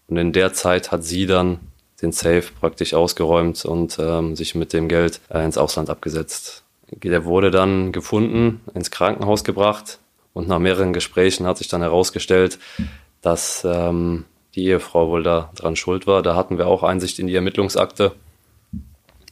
und 0.08 0.16
in 0.16 0.32
der 0.32 0.52
Zeit 0.52 0.90
hat 0.90 1.04
sie 1.04 1.26
dann 1.26 1.60
den 2.02 2.12
Safe 2.12 2.44
praktisch 2.58 2.94
ausgeräumt 2.94 3.64
und 3.64 3.98
ähm, 3.98 4.34
sich 4.34 4.54
mit 4.54 4.72
dem 4.72 4.88
Geld 4.88 5.20
äh, 5.28 5.44
ins 5.44 5.58
Ausland 5.58 5.90
abgesetzt. 5.90 6.59
Der 6.90 7.24
wurde 7.24 7.50
dann 7.50 7.92
gefunden, 7.92 8.60
ins 8.74 8.90
Krankenhaus 8.90 9.44
gebracht 9.44 9.98
und 10.32 10.48
nach 10.48 10.58
mehreren 10.58 10.92
Gesprächen 10.92 11.46
hat 11.46 11.58
sich 11.58 11.68
dann 11.68 11.82
herausgestellt, 11.82 12.58
dass 13.22 13.64
ähm, 13.64 14.24
die 14.54 14.66
Ehefrau 14.66 15.08
wohl 15.08 15.22
da 15.22 15.50
dran 15.54 15.76
schuld 15.76 16.06
war. 16.06 16.22
Da 16.22 16.34
hatten 16.34 16.58
wir 16.58 16.66
auch 16.66 16.82
Einsicht 16.82 17.18
in 17.18 17.26
die 17.26 17.34
Ermittlungsakte. 17.34 18.12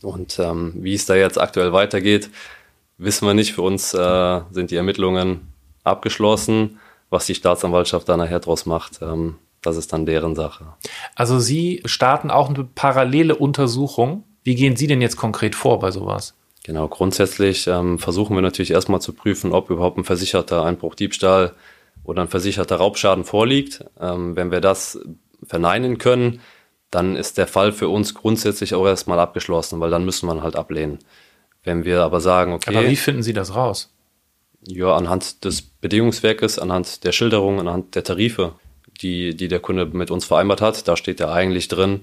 Und 0.02 0.38
ähm, 0.38 0.74
wie 0.76 0.94
es 0.94 1.06
da 1.06 1.16
jetzt 1.16 1.38
aktuell 1.38 1.72
weitergeht, 1.72 2.30
wissen 2.98 3.26
wir 3.26 3.34
nicht. 3.34 3.54
Für 3.54 3.62
uns 3.62 3.92
äh, 3.94 4.40
sind 4.52 4.70
die 4.70 4.76
Ermittlungen 4.76 5.52
abgeschlossen 5.82 6.78
was 7.10 7.26
die 7.26 7.34
Staatsanwaltschaft 7.34 8.08
da 8.08 8.16
nachher 8.16 8.40
draus 8.40 8.66
macht, 8.66 9.00
ähm, 9.02 9.36
das 9.62 9.76
ist 9.76 9.92
dann 9.92 10.06
deren 10.06 10.34
Sache. 10.34 10.66
Also 11.14 11.40
Sie 11.40 11.82
starten 11.84 12.30
auch 12.30 12.48
eine 12.48 12.64
parallele 12.64 13.34
Untersuchung. 13.34 14.24
Wie 14.44 14.54
gehen 14.54 14.76
Sie 14.76 14.86
denn 14.86 15.00
jetzt 15.00 15.16
konkret 15.16 15.54
vor 15.54 15.80
bei 15.80 15.90
sowas? 15.90 16.34
Genau, 16.68 16.86
grundsätzlich 16.86 17.66
ähm, 17.66 17.98
versuchen 17.98 18.36
wir 18.36 18.42
natürlich 18.42 18.72
erstmal 18.72 19.00
zu 19.00 19.14
prüfen, 19.14 19.52
ob 19.52 19.70
überhaupt 19.70 19.96
ein 19.96 20.04
versicherter 20.04 20.66
Einbruch, 20.66 20.94
Diebstahl 20.94 21.54
oder 22.04 22.20
ein 22.20 22.28
versicherter 22.28 22.76
Raubschaden 22.76 23.24
vorliegt. 23.24 23.86
Ähm, 23.98 24.36
wenn 24.36 24.50
wir 24.50 24.60
das 24.60 25.00
verneinen 25.42 25.96
können, 25.96 26.42
dann 26.90 27.16
ist 27.16 27.38
der 27.38 27.46
Fall 27.46 27.72
für 27.72 27.88
uns 27.88 28.14
grundsätzlich 28.14 28.74
auch 28.74 28.84
erstmal 28.84 29.18
abgeschlossen, 29.18 29.80
weil 29.80 29.88
dann 29.88 30.04
müssen 30.04 30.26
wir 30.26 30.42
halt 30.42 30.56
ablehnen. 30.56 30.98
Wenn 31.64 31.86
wir 31.86 32.02
aber 32.02 32.20
sagen, 32.20 32.52
okay. 32.52 32.76
Aber 32.76 32.86
wie 32.86 32.96
finden 32.96 33.22
Sie 33.22 33.32
das 33.32 33.54
raus? 33.54 33.90
Ja, 34.66 34.94
anhand 34.94 35.46
des 35.46 35.62
Bedingungswerkes, 35.62 36.58
anhand 36.58 37.02
der 37.02 37.12
Schilderung, 37.12 37.60
anhand 37.60 37.94
der 37.94 38.04
Tarife, 38.04 38.52
die, 39.00 39.34
die 39.34 39.48
der 39.48 39.60
Kunde 39.60 39.86
mit 39.86 40.10
uns 40.10 40.26
vereinbart 40.26 40.60
hat. 40.60 40.86
Da 40.86 40.98
steht 40.98 41.18
ja 41.18 41.32
eigentlich 41.32 41.68
drin, 41.68 42.02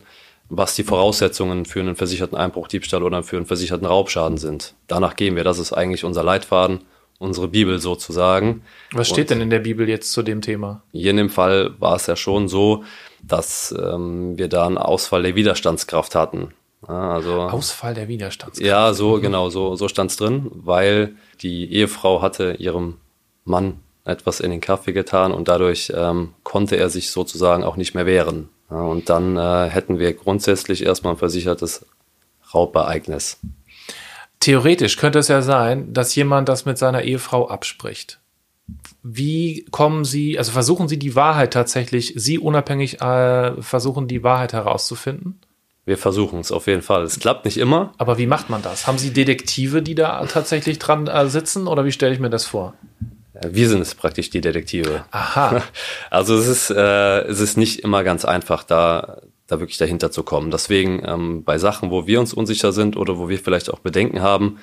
was 0.49 0.75
die 0.75 0.83
Voraussetzungen 0.83 1.65
für 1.65 1.79
einen 1.79 1.95
versicherten 1.95 2.37
Einbruch, 2.37 2.67
Diebstahl 2.67 3.03
oder 3.03 3.23
für 3.23 3.37
einen 3.37 3.45
versicherten 3.45 3.87
Raubschaden 3.87 4.37
sind. 4.37 4.75
Danach 4.87 5.15
gehen 5.15 5.35
wir. 5.35 5.43
Das 5.43 5.59
ist 5.59 5.73
eigentlich 5.73 6.03
unser 6.03 6.23
Leitfaden, 6.23 6.81
unsere 7.17 7.47
Bibel 7.47 7.79
sozusagen. 7.79 8.61
Was 8.91 9.07
steht 9.07 9.31
Und 9.31 9.37
denn 9.37 9.41
in 9.41 9.49
der 9.49 9.59
Bibel 9.59 9.89
jetzt 9.89 10.11
zu 10.11 10.21
dem 10.21 10.41
Thema? 10.41 10.83
Hier 10.91 11.11
in 11.11 11.17
dem 11.17 11.29
Fall 11.29 11.73
war 11.79 11.95
es 11.95 12.07
ja 12.07 12.15
schon 12.15 12.47
so, 12.47 12.83
dass 13.23 13.73
ähm, 13.77 14.37
wir 14.37 14.47
da 14.47 14.67
einen 14.67 14.77
Ausfall 14.77 15.23
der 15.23 15.35
Widerstandskraft 15.35 16.15
hatten. 16.15 16.53
Also, 16.87 17.41
Ausfall 17.41 17.95
der 17.95 18.07
Widerstandskraft. 18.07 18.65
Ja, 18.65 18.93
so, 18.93 19.19
genau, 19.19 19.49
so, 19.49 19.75
so 19.75 19.87
stand 19.87 20.11
es 20.11 20.17
drin, 20.17 20.51
weil 20.51 21.15
die 21.41 21.73
Ehefrau 21.73 22.21
hatte 22.21 22.57
ihrem 22.59 22.97
Mann 23.43 23.79
etwas 24.03 24.39
in 24.39 24.51
den 24.51 24.61
Kaffee 24.61 24.93
getan 24.93 25.31
und 25.31 25.47
dadurch 25.47 25.91
ähm, 25.95 26.33
konnte 26.43 26.75
er 26.75 26.89
sich 26.89 27.09
sozusagen 27.09 27.63
auch 27.63 27.75
nicht 27.75 27.95
mehr 27.95 28.05
wehren. 28.05 28.49
Ja, 28.69 28.81
und 28.81 29.09
dann 29.09 29.37
äh, 29.37 29.69
hätten 29.69 29.99
wir 29.99 30.13
grundsätzlich 30.13 30.83
erstmal 30.83 31.13
ein 31.13 31.19
versichertes 31.19 31.85
Raubereignis. 32.53 33.39
Theoretisch 34.39 34.97
könnte 34.97 35.19
es 35.19 35.27
ja 35.27 35.41
sein, 35.41 35.93
dass 35.93 36.15
jemand 36.15 36.49
das 36.49 36.65
mit 36.65 36.77
seiner 36.77 37.03
Ehefrau 37.03 37.47
abspricht. 37.47 38.19
Wie 39.03 39.65
kommen 39.71 40.05
Sie, 40.05 40.37
also 40.37 40.51
versuchen 40.51 40.87
Sie 40.87 40.97
die 40.97 41.15
Wahrheit 41.15 41.53
tatsächlich, 41.53 42.13
Sie 42.15 42.39
unabhängig 42.39 43.01
äh, 43.01 43.61
versuchen 43.61 44.07
die 44.07 44.23
Wahrheit 44.23 44.53
herauszufinden? 44.53 45.39
Wir 45.85 45.99
versuchen 45.99 46.39
es 46.39 46.51
auf 46.51 46.65
jeden 46.65 46.81
Fall. 46.81 47.03
Es 47.03 47.19
klappt 47.19 47.45
nicht 47.45 47.57
immer. 47.57 47.93
Aber 47.99 48.17
wie 48.17 48.25
macht 48.25 48.49
man 48.49 48.63
das? 48.63 48.87
Haben 48.87 48.97
Sie 48.97 49.13
Detektive, 49.13 49.83
die 49.83 49.93
da 49.93 50.25
tatsächlich 50.25 50.79
dran 50.79 51.05
äh, 51.05 51.27
sitzen 51.27 51.67
oder 51.67 51.85
wie 51.85 51.91
stelle 51.91 52.13
ich 52.13 52.19
mir 52.19 52.31
das 52.31 52.45
vor? 52.45 52.73
Wir 53.41 53.69
sind 53.69 53.81
es 53.81 53.95
praktisch 53.95 54.29
die 54.29 54.41
Detektive. 54.41 55.05
Aha. 55.11 55.61
Also 56.09 56.37
es 56.37 56.47
ist, 56.47 56.69
äh, 56.69 57.21
es 57.23 57.39
ist 57.39 57.57
nicht 57.57 57.79
immer 57.81 58.03
ganz 58.03 58.25
einfach, 58.25 58.63
da, 58.63 59.21
da 59.47 59.59
wirklich 59.59 59.77
dahinter 59.77 60.11
zu 60.11 60.23
kommen. 60.23 60.51
Deswegen 60.51 61.03
ähm, 61.05 61.43
bei 61.43 61.57
Sachen, 61.57 61.91
wo 61.91 62.07
wir 62.07 62.19
uns 62.19 62.33
unsicher 62.33 62.71
sind 62.71 62.95
oder 62.97 63.17
wo 63.17 63.29
wir 63.29 63.39
vielleicht 63.39 63.69
auch 63.69 63.79
Bedenken 63.79 64.21
haben, 64.21 64.59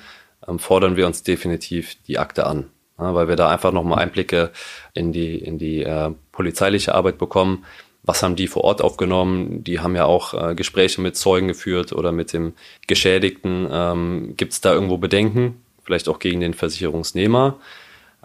ähm, 0.47 0.59
fordern 0.59 0.95
wir 0.95 1.05
uns 1.05 1.23
definitiv 1.23 1.95
die 2.07 2.17
Akte 2.17 2.45
an. 2.47 2.69
ja, 2.99 3.13
weil 3.13 3.27
wir 3.27 3.35
da 3.35 3.49
einfach 3.49 3.71
nochmal 3.71 3.99
Einblicke 3.99 4.51
in 4.93 5.11
die, 5.11 5.37
in 5.37 5.57
die 5.57 5.83
äh, 5.83 6.11
polizeiliche 6.31 6.95
Arbeit 6.95 7.17
bekommen. 7.17 7.65
Was 8.05 8.21
haben 8.21 8.35
die 8.35 8.47
vor 8.47 8.65
Ort 8.65 8.81
aufgenommen? 8.81 9.63
Die 9.63 9.79
haben 9.79 9.95
ja 9.95 10.05
auch 10.05 10.33
äh, 10.33 10.55
Gespräche 10.55 10.99
mit 10.99 11.15
Zeugen 11.15 11.47
geführt 11.47 11.93
oder 11.93 12.11
mit 12.11 12.33
dem 12.33 12.53
Geschädigten. 12.87 13.67
Ähm, 13.71 14.33
Gibt 14.35 14.53
es 14.53 14.61
da 14.61 14.73
irgendwo 14.73 14.97
Bedenken? 14.97 15.61
Vielleicht 15.83 16.09
auch 16.09 16.19
gegen 16.19 16.41
den 16.41 16.53
Versicherungsnehmer. 16.53 17.59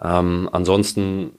Ähm, 0.01 0.49
ansonsten 0.51 1.31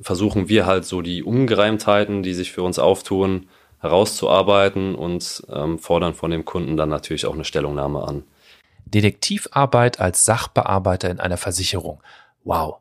versuchen 0.00 0.48
wir 0.48 0.66
halt 0.66 0.84
so 0.84 1.02
die 1.02 1.22
Ungereimtheiten, 1.22 2.22
die 2.22 2.34
sich 2.34 2.52
für 2.52 2.62
uns 2.62 2.78
auftun, 2.78 3.48
herauszuarbeiten 3.80 4.94
und 4.94 5.44
ähm, 5.50 5.78
fordern 5.78 6.14
von 6.14 6.30
dem 6.30 6.44
Kunden 6.44 6.76
dann 6.76 6.88
natürlich 6.88 7.26
auch 7.26 7.34
eine 7.34 7.44
Stellungnahme 7.44 8.02
an. 8.06 8.24
Detektivarbeit 8.86 10.00
als 10.00 10.24
Sachbearbeiter 10.24 11.10
in 11.10 11.20
einer 11.20 11.36
Versicherung. 11.36 12.00
Wow. 12.44 12.78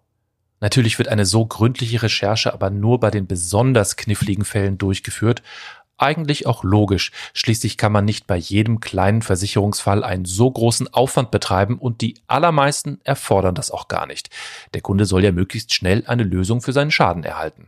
Natürlich 0.62 0.98
wird 0.98 1.10
eine 1.10 1.26
so 1.26 1.46
gründliche 1.46 2.02
Recherche 2.02 2.54
aber 2.54 2.70
nur 2.70 3.00
bei 3.00 3.12
den 3.12 3.28
besonders 3.28 3.98
kniffligen 3.98 4.46
Fällen 4.46 4.78
durchgeführt. 4.78 5.44
Eigentlich 5.98 6.46
auch 6.46 6.64
logisch. 6.64 7.12
Schließlich 7.34 7.78
kann 7.78 7.92
man 7.94 8.04
nicht 8.04 8.28
bei 8.28 8.36
jedem 8.36 8.82
kleinen 8.82 9.22
Versicherungsfall 9.22 10.04
einen 10.04 10.26
so 10.26 10.52
großen 10.52 10.94
Aufwand 10.94 11.32
betreiben 11.32 11.78
und 11.78 12.02
die 12.02 12.16
allermeisten 12.28 13.00
erfordern 13.06 13.56
das 13.56 13.72
auch 13.72 13.88
gar 13.88 14.06
nicht. 14.06 14.30
Der 14.74 14.82
Kunde 14.82 15.06
soll 15.06 15.24
ja 15.24 15.32
möglichst 15.32 15.74
schnell 15.74 16.04
eine 16.06 16.24
Lösung 16.24 16.62
für 16.62 16.74
seinen 16.74 16.92
Schaden 16.92 17.24
erhalten. 17.24 17.68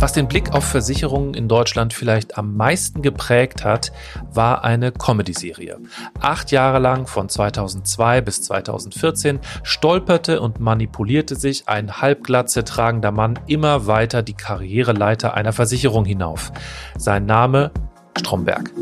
Was 0.00 0.14
den 0.14 0.28
Blick 0.28 0.54
auf 0.54 0.64
Versicherungen 0.64 1.34
in 1.34 1.46
Deutschland 1.46 1.92
vielleicht 1.92 2.38
am 2.38 2.56
meisten 2.56 3.02
geprägt 3.02 3.64
hat, 3.64 3.92
war 4.32 4.64
eine 4.64 4.92
Comedy-Serie. 4.92 5.78
Acht 6.18 6.50
Jahre 6.52 6.78
lang, 6.78 7.06
von 7.06 7.28
2002 7.28 8.22
bis 8.22 8.40
2014, 8.40 9.40
stolperte 9.62 10.40
und 10.40 10.58
manipulierte 10.58 11.36
sich 11.36 11.68
ein 11.68 12.00
Halbglatze 12.00 12.64
tragender 12.64 13.12
Mann 13.12 13.38
immer 13.46 13.86
weiter 13.86 14.22
die 14.22 14.32
Karriereleiter 14.32 15.34
einer 15.34 15.52
Versicherung 15.52 16.06
hinauf. 16.06 16.50
Sein 16.96 17.26
Name 17.26 17.70
Stromberg. 18.16 18.72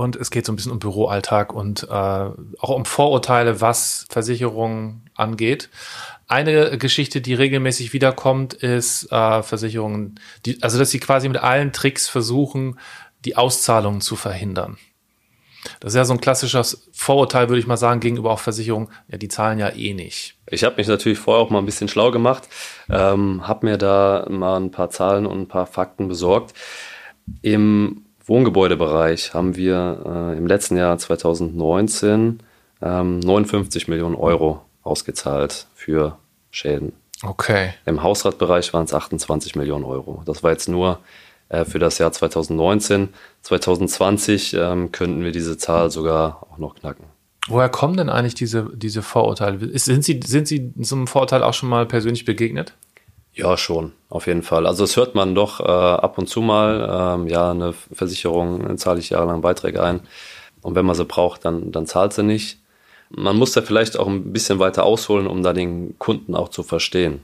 Und 0.00 0.16
es 0.16 0.30
geht 0.30 0.46
so 0.46 0.52
ein 0.52 0.56
bisschen 0.56 0.72
um 0.72 0.78
Büroalltag 0.78 1.52
und 1.52 1.82
äh, 1.84 1.86
auch 1.90 2.70
um 2.70 2.86
Vorurteile, 2.86 3.60
was 3.60 4.06
Versicherungen 4.08 5.10
angeht. 5.14 5.68
Eine 6.26 6.78
Geschichte, 6.78 7.20
die 7.20 7.34
regelmäßig 7.34 7.92
wiederkommt, 7.92 8.54
ist 8.54 9.12
äh, 9.12 9.42
Versicherungen, 9.42 10.18
die, 10.46 10.62
also 10.62 10.78
dass 10.78 10.90
sie 10.90 11.00
quasi 11.00 11.28
mit 11.28 11.36
allen 11.36 11.72
Tricks 11.72 12.08
versuchen, 12.08 12.78
die 13.26 13.36
Auszahlungen 13.36 14.00
zu 14.00 14.16
verhindern. 14.16 14.78
Das 15.80 15.92
ist 15.92 15.96
ja 15.96 16.06
so 16.06 16.14
ein 16.14 16.20
klassisches 16.22 16.88
Vorurteil, 16.92 17.50
würde 17.50 17.60
ich 17.60 17.66
mal 17.66 17.76
sagen, 17.76 18.00
gegenüber 18.00 18.30
auch 18.30 18.38
Versicherungen. 18.38 18.88
Ja, 19.08 19.18
die 19.18 19.28
zahlen 19.28 19.58
ja 19.58 19.68
eh 19.68 19.92
nicht. 19.92 20.38
Ich 20.46 20.64
habe 20.64 20.76
mich 20.76 20.88
natürlich 20.88 21.18
vorher 21.18 21.44
auch 21.44 21.50
mal 21.50 21.58
ein 21.58 21.66
bisschen 21.66 21.88
schlau 21.88 22.10
gemacht, 22.10 22.48
ähm, 22.88 23.46
habe 23.46 23.66
mir 23.66 23.76
da 23.76 24.26
mal 24.30 24.58
ein 24.58 24.70
paar 24.70 24.88
Zahlen 24.88 25.26
und 25.26 25.42
ein 25.42 25.48
paar 25.48 25.66
Fakten 25.66 26.08
besorgt. 26.08 26.54
Im 27.42 28.06
Wohngebäudebereich 28.24 29.34
haben 29.34 29.56
wir 29.56 30.32
äh, 30.34 30.38
im 30.38 30.46
letzten 30.46 30.76
Jahr 30.76 30.98
2019 30.98 32.40
ähm, 32.82 33.20
59 33.20 33.88
Millionen 33.88 34.14
Euro 34.14 34.62
ausgezahlt 34.82 35.66
für 35.74 36.16
Schäden. 36.50 36.92
Okay. 37.22 37.74
Im 37.84 38.02
Hausratbereich 38.02 38.72
waren 38.72 38.84
es 38.84 38.94
28 38.94 39.54
Millionen 39.56 39.84
Euro. 39.84 40.22
Das 40.24 40.42
war 40.42 40.52
jetzt 40.52 40.68
nur 40.68 40.98
äh, 41.48 41.64
für 41.64 41.78
das 41.78 41.98
Jahr 41.98 42.12
2019. 42.12 43.10
2020 43.42 44.54
ähm, 44.54 44.92
könnten 44.92 45.22
wir 45.22 45.32
diese 45.32 45.58
Zahl 45.58 45.90
sogar 45.90 46.46
auch 46.50 46.58
noch 46.58 46.76
knacken. 46.76 47.04
Woher 47.48 47.68
kommen 47.68 47.96
denn 47.96 48.08
eigentlich 48.08 48.34
diese, 48.34 48.70
diese 48.74 49.02
Vorurteile? 49.02 49.78
Sind 49.78 50.04
Sie, 50.04 50.20
sind 50.24 50.46
Sie 50.46 50.72
so 50.78 50.94
einem 50.94 51.06
Vorurteil 51.06 51.42
auch 51.42 51.54
schon 51.54 51.68
mal 51.68 51.86
persönlich 51.86 52.24
begegnet? 52.24 52.74
Ja, 53.32 53.56
schon, 53.56 53.92
auf 54.08 54.26
jeden 54.26 54.42
Fall. 54.42 54.66
Also 54.66 54.84
es 54.84 54.96
hört 54.96 55.14
man 55.14 55.34
doch 55.34 55.60
äh, 55.60 55.62
ab 55.62 56.18
und 56.18 56.28
zu 56.28 56.40
mal, 56.40 57.16
ähm, 57.20 57.28
ja, 57.28 57.52
eine 57.52 57.72
Versicherung 57.72 58.76
zahle 58.76 58.98
ich 58.98 59.10
jahrelang 59.10 59.40
Beiträge 59.40 59.82
ein 59.82 60.00
und 60.62 60.74
wenn 60.74 60.84
man 60.84 60.96
sie 60.96 61.04
braucht, 61.04 61.44
dann, 61.44 61.70
dann 61.72 61.86
zahlt 61.86 62.12
sie 62.12 62.24
nicht. 62.24 62.58
Man 63.08 63.36
muss 63.36 63.52
da 63.52 63.62
vielleicht 63.62 63.98
auch 63.98 64.06
ein 64.06 64.32
bisschen 64.32 64.58
weiter 64.58 64.84
ausholen, 64.84 65.26
um 65.26 65.42
da 65.42 65.52
den 65.52 65.98
Kunden 65.98 66.34
auch 66.34 66.48
zu 66.48 66.62
verstehen. 66.62 67.22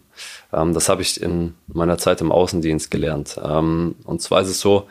Ähm, 0.53 0.75
das 0.75 0.89
habe 0.89 1.03
ich 1.03 1.21
in 1.21 1.55
meiner 1.67 1.99
Zeit 1.99 2.21
im 2.21 2.33
Außendienst 2.33 2.91
gelernt. 2.91 3.39
Ähm, 3.43 3.97
und 4.05 4.23
zwar 4.23 4.43
ist 4.43 4.49
es 4.49 4.61
so, 4.61 4.89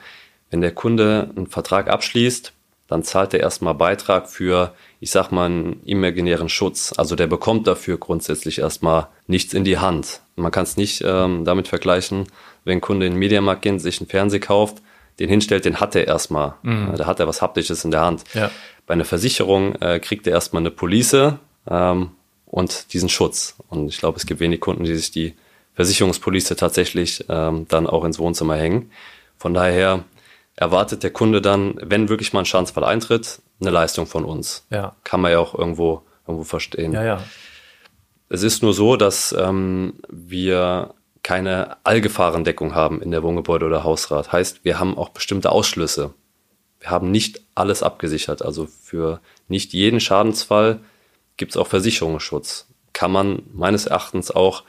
wenn 0.52 0.62
der 0.62 0.74
Kunde 0.74 1.32
einen 1.36 1.48
Vertrag 1.48 1.90
abschließt, 1.90 2.54
dann 2.88 3.04
zahlt 3.04 3.34
er 3.34 3.40
erstmal 3.40 3.74
Beitrag 3.74 4.30
für, 4.30 4.74
ich 5.00 5.12
sag 5.12 5.32
mal, 5.32 5.46
einen 5.46 5.82
imaginären 5.86 6.50
Schutz. 6.50 6.94
Also 6.98 7.16
der 7.16 7.28
bekommt 7.28 7.68
dafür 7.68 7.98
grundsätzlich 7.98 8.60
erstmal 8.60 9.08
nichts 9.28 9.54
in 9.54 9.64
die 9.64 9.78
Hand. 9.78 10.22
Man 10.36 10.52
kann 10.52 10.64
es 10.64 10.78
nicht 10.78 11.04
ähm, 11.06 11.46
damit 11.46 11.68
vergleichen, 11.68 12.28
wenn 12.64 12.78
ein 12.78 12.82
Kunde 12.82 13.06
in 13.06 13.14
den 13.14 13.20
Mediamarkt 13.20 13.62
geht, 13.62 13.80
sich 13.82 14.00
einen 14.00 14.10
Fernseher 14.10 14.40
kauft, 14.40 14.82
den 15.20 15.30
hinstellt, 15.30 15.66
den 15.66 15.80
hat 15.80 15.96
er 15.96 16.08
erstmal. 16.08 16.56
Mhm. 16.64 16.94
Da 16.98 17.06
hat 17.06 17.20
er 17.20 17.28
was 17.28 17.42
Haptisches 17.42 17.86
in 17.86 17.92
der 17.92 18.02
Hand. 18.02 18.24
Ja. 18.34 18.52
Bei 18.86 18.94
einer 18.94 19.06
Versicherung 19.06 19.76
äh, 19.76 20.00
kriegt 20.00 20.28
er 20.28 20.34
erstmal 20.34 20.62
eine 20.62 20.72
Police 20.72 21.36
ähm, 21.70 22.12
und 22.46 22.94
diesen 22.94 23.10
Schutz. 23.10 23.56
Und 23.70 23.88
ich 23.88 23.98
glaube, 23.98 24.18
es 24.18 24.26
gibt 24.26 24.40
wenig 24.40 24.60
Kunden, 24.60 24.84
die 24.84 24.96
sich 24.96 25.12
die 25.12 25.36
Versicherungspolice 25.76 26.56
tatsächlich 26.56 27.26
ähm, 27.30 27.66
dann 27.68 27.88
auch 27.88 28.04
ins 28.04 28.20
Wohnzimmer 28.20 28.56
hängen. 28.56 28.92
Von 29.38 29.54
daher 29.54 30.04
erwartet 30.56 31.04
der 31.04 31.12
Kunde 31.12 31.42
dann, 31.42 31.76
wenn 31.82 32.10
wirklich 32.10 32.34
mal 32.34 32.40
ein 32.40 32.46
Schadensfall 32.46 32.84
eintritt, 32.84 33.42
eine 33.60 33.72
Leistung 33.72 34.06
von 34.06 34.26
uns. 34.26 34.66
Ja. 34.70 34.96
Kann 35.04 35.22
man 35.22 35.32
ja 35.32 35.40
auch 35.40 35.54
irgendwo, 35.54 36.04
irgendwo 36.28 36.44
verstehen. 36.44 36.94
Ja, 36.94 37.04
ja. 37.04 37.24
Es 38.30 38.44
ist 38.44 38.64
nur 38.64 38.74
so, 38.74 38.96
dass 38.96 39.36
ähm, 39.38 39.96
wir 40.10 40.94
keine 41.24 41.78
Allgefahrendeckung 41.84 42.76
haben 42.76 43.02
in 43.02 43.12
der 43.12 43.24
Wohngebäude- 43.24 43.66
oder 43.66 43.84
Hausrat. 43.84 44.32
Heißt, 44.32 44.64
wir 44.64 44.80
haben 44.80 44.98
auch 44.98 45.10
bestimmte 45.10 45.52
Ausschlüsse. 45.52 46.14
Wir 46.80 46.90
haben 46.90 47.12
nicht 47.12 47.42
alles 47.56 47.84
abgesichert. 47.84 48.42
Also 48.44 48.68
für 48.68 49.20
nicht 49.48 49.74
jeden 49.74 50.00
Schadensfall 50.00 50.80
gibt 51.38 51.52
es 51.52 51.58
auch 51.58 51.68
Versicherungsschutz. 51.68 52.68
Kann 52.94 53.12
man 53.12 53.44
meines 53.52 53.88
Erachtens 53.88 54.32
auch 54.32 54.64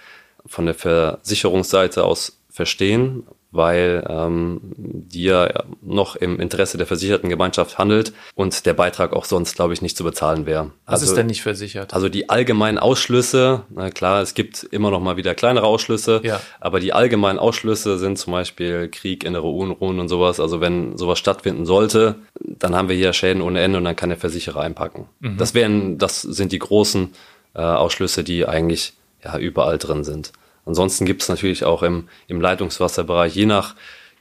von 0.47 0.67
der 0.67 0.75
Versicherungsseite 0.75 2.05
aus 2.05 2.41
verstehen, 2.51 3.27
weil 3.57 4.05
ähm, 4.09 4.61
die 4.77 5.25
ja 5.25 5.65
noch 5.83 6.17
im 6.17 6.41
Interesse 6.41 6.79
der 6.79 6.87
versicherten 6.87 7.29
Gemeinschaft 7.29 7.79
handelt 7.79 8.13
und 8.35 8.67
der 8.67 8.75
Beitrag 8.75 9.13
auch 9.13 9.25
sonst, 9.25 9.57
glaube 9.57 9.73
ich, 9.73 9.83
nicht 9.83 9.97
zu 9.97 10.05
bezahlen 10.05 10.47
wäre. 10.47 10.73
Was 10.87 11.01
also, 11.01 11.07
ist 11.07 11.17
denn 11.17 11.27
nicht 11.27 11.43
versichert? 11.43 11.95
Also 11.95 12.09
die 12.09 12.29
allgemeinen 12.29 12.79
Ausschlüsse, 12.79 13.63
na 13.71 13.91
klar, 13.91 14.23
es 14.23 14.35
gibt 14.35 14.65
immer 14.65 14.91
noch 14.91 15.01
mal 15.01 15.17
wieder 15.17 15.35
kleinere 15.35 15.67
Ausschlüsse, 15.67 16.21
ja. 16.25 16.41
aber 16.61 16.81
die 16.81 16.93
allgemeinen 16.93 17.39
Ausschlüsse 17.39 17.99
sind 17.99 18.19
zum 18.19 18.33
Beispiel 18.33 18.89
Krieg, 18.89 19.25
innere 19.25 19.49
Unruhen 19.49 20.01
und 20.01 20.09
sowas. 20.09 20.41
Also 20.41 20.61
wenn 20.61 20.97
sowas 20.97 21.19
stattfinden 21.19 21.67
sollte, 21.67 22.17
dann 22.41 22.75
haben 22.75 22.89
wir 22.89 22.97
hier 22.97 23.13
Schäden 23.13 23.43
ohne 23.43 23.61
Ende 23.61 23.79
und 23.79 23.85
dann 23.85 23.97
kann 23.97 24.09
der 24.09 24.19
Versicherer 24.19 24.61
einpacken. 24.61 25.07
Mhm. 25.21 25.37
Das 25.37 25.55
wären, 25.55 25.99
das 25.99 26.23
sind 26.23 26.53
die 26.53 26.59
großen 26.59 27.13
äh, 27.55 27.61
Ausschlüsse, 27.61 28.25
die 28.25 28.47
eigentlich 28.47 28.95
ja 29.25 29.39
überall 29.39 29.79
drin 29.79 30.05
sind. 30.05 30.33
Ansonsten 30.67 31.07
gibt 31.07 31.23
es 31.23 31.29
natürlich 31.29 31.65
auch 31.65 31.83
im, 31.83 32.09
im 32.27 32.41
Leitungswasserbereich 32.41 33.35
je 33.35 33.47
nach, 33.47 33.75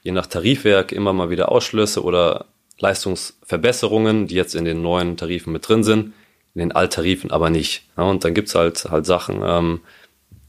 je 0.03 0.11
nach 0.11 0.27
Tarifwerk 0.27 0.91
immer 0.91 1.11
mal 1.11 1.29
wieder 1.29 1.51
Ausschlüsse 1.51 2.03
oder 2.03 2.45
Leistungsverbesserungen, 2.79 4.27
die 4.27 4.35
jetzt 4.35 4.55
in 4.55 4.63
den 4.63 4.81
neuen 4.81 5.17
Tarifen 5.17 5.51
mit 5.51 5.67
drin 5.67 5.83
sind, 5.83 6.13
in 6.53 6.59
den 6.59 6.71
Alttarifen 6.71 7.31
aber 7.31 7.49
nicht. 7.49 7.83
Ja, 7.97 8.03
und 8.03 8.23
dann 8.23 8.33
gibt's 8.33 8.55
halt 8.55 8.85
halt 8.85 9.05
Sachen, 9.05 9.41
ähm, 9.43 9.81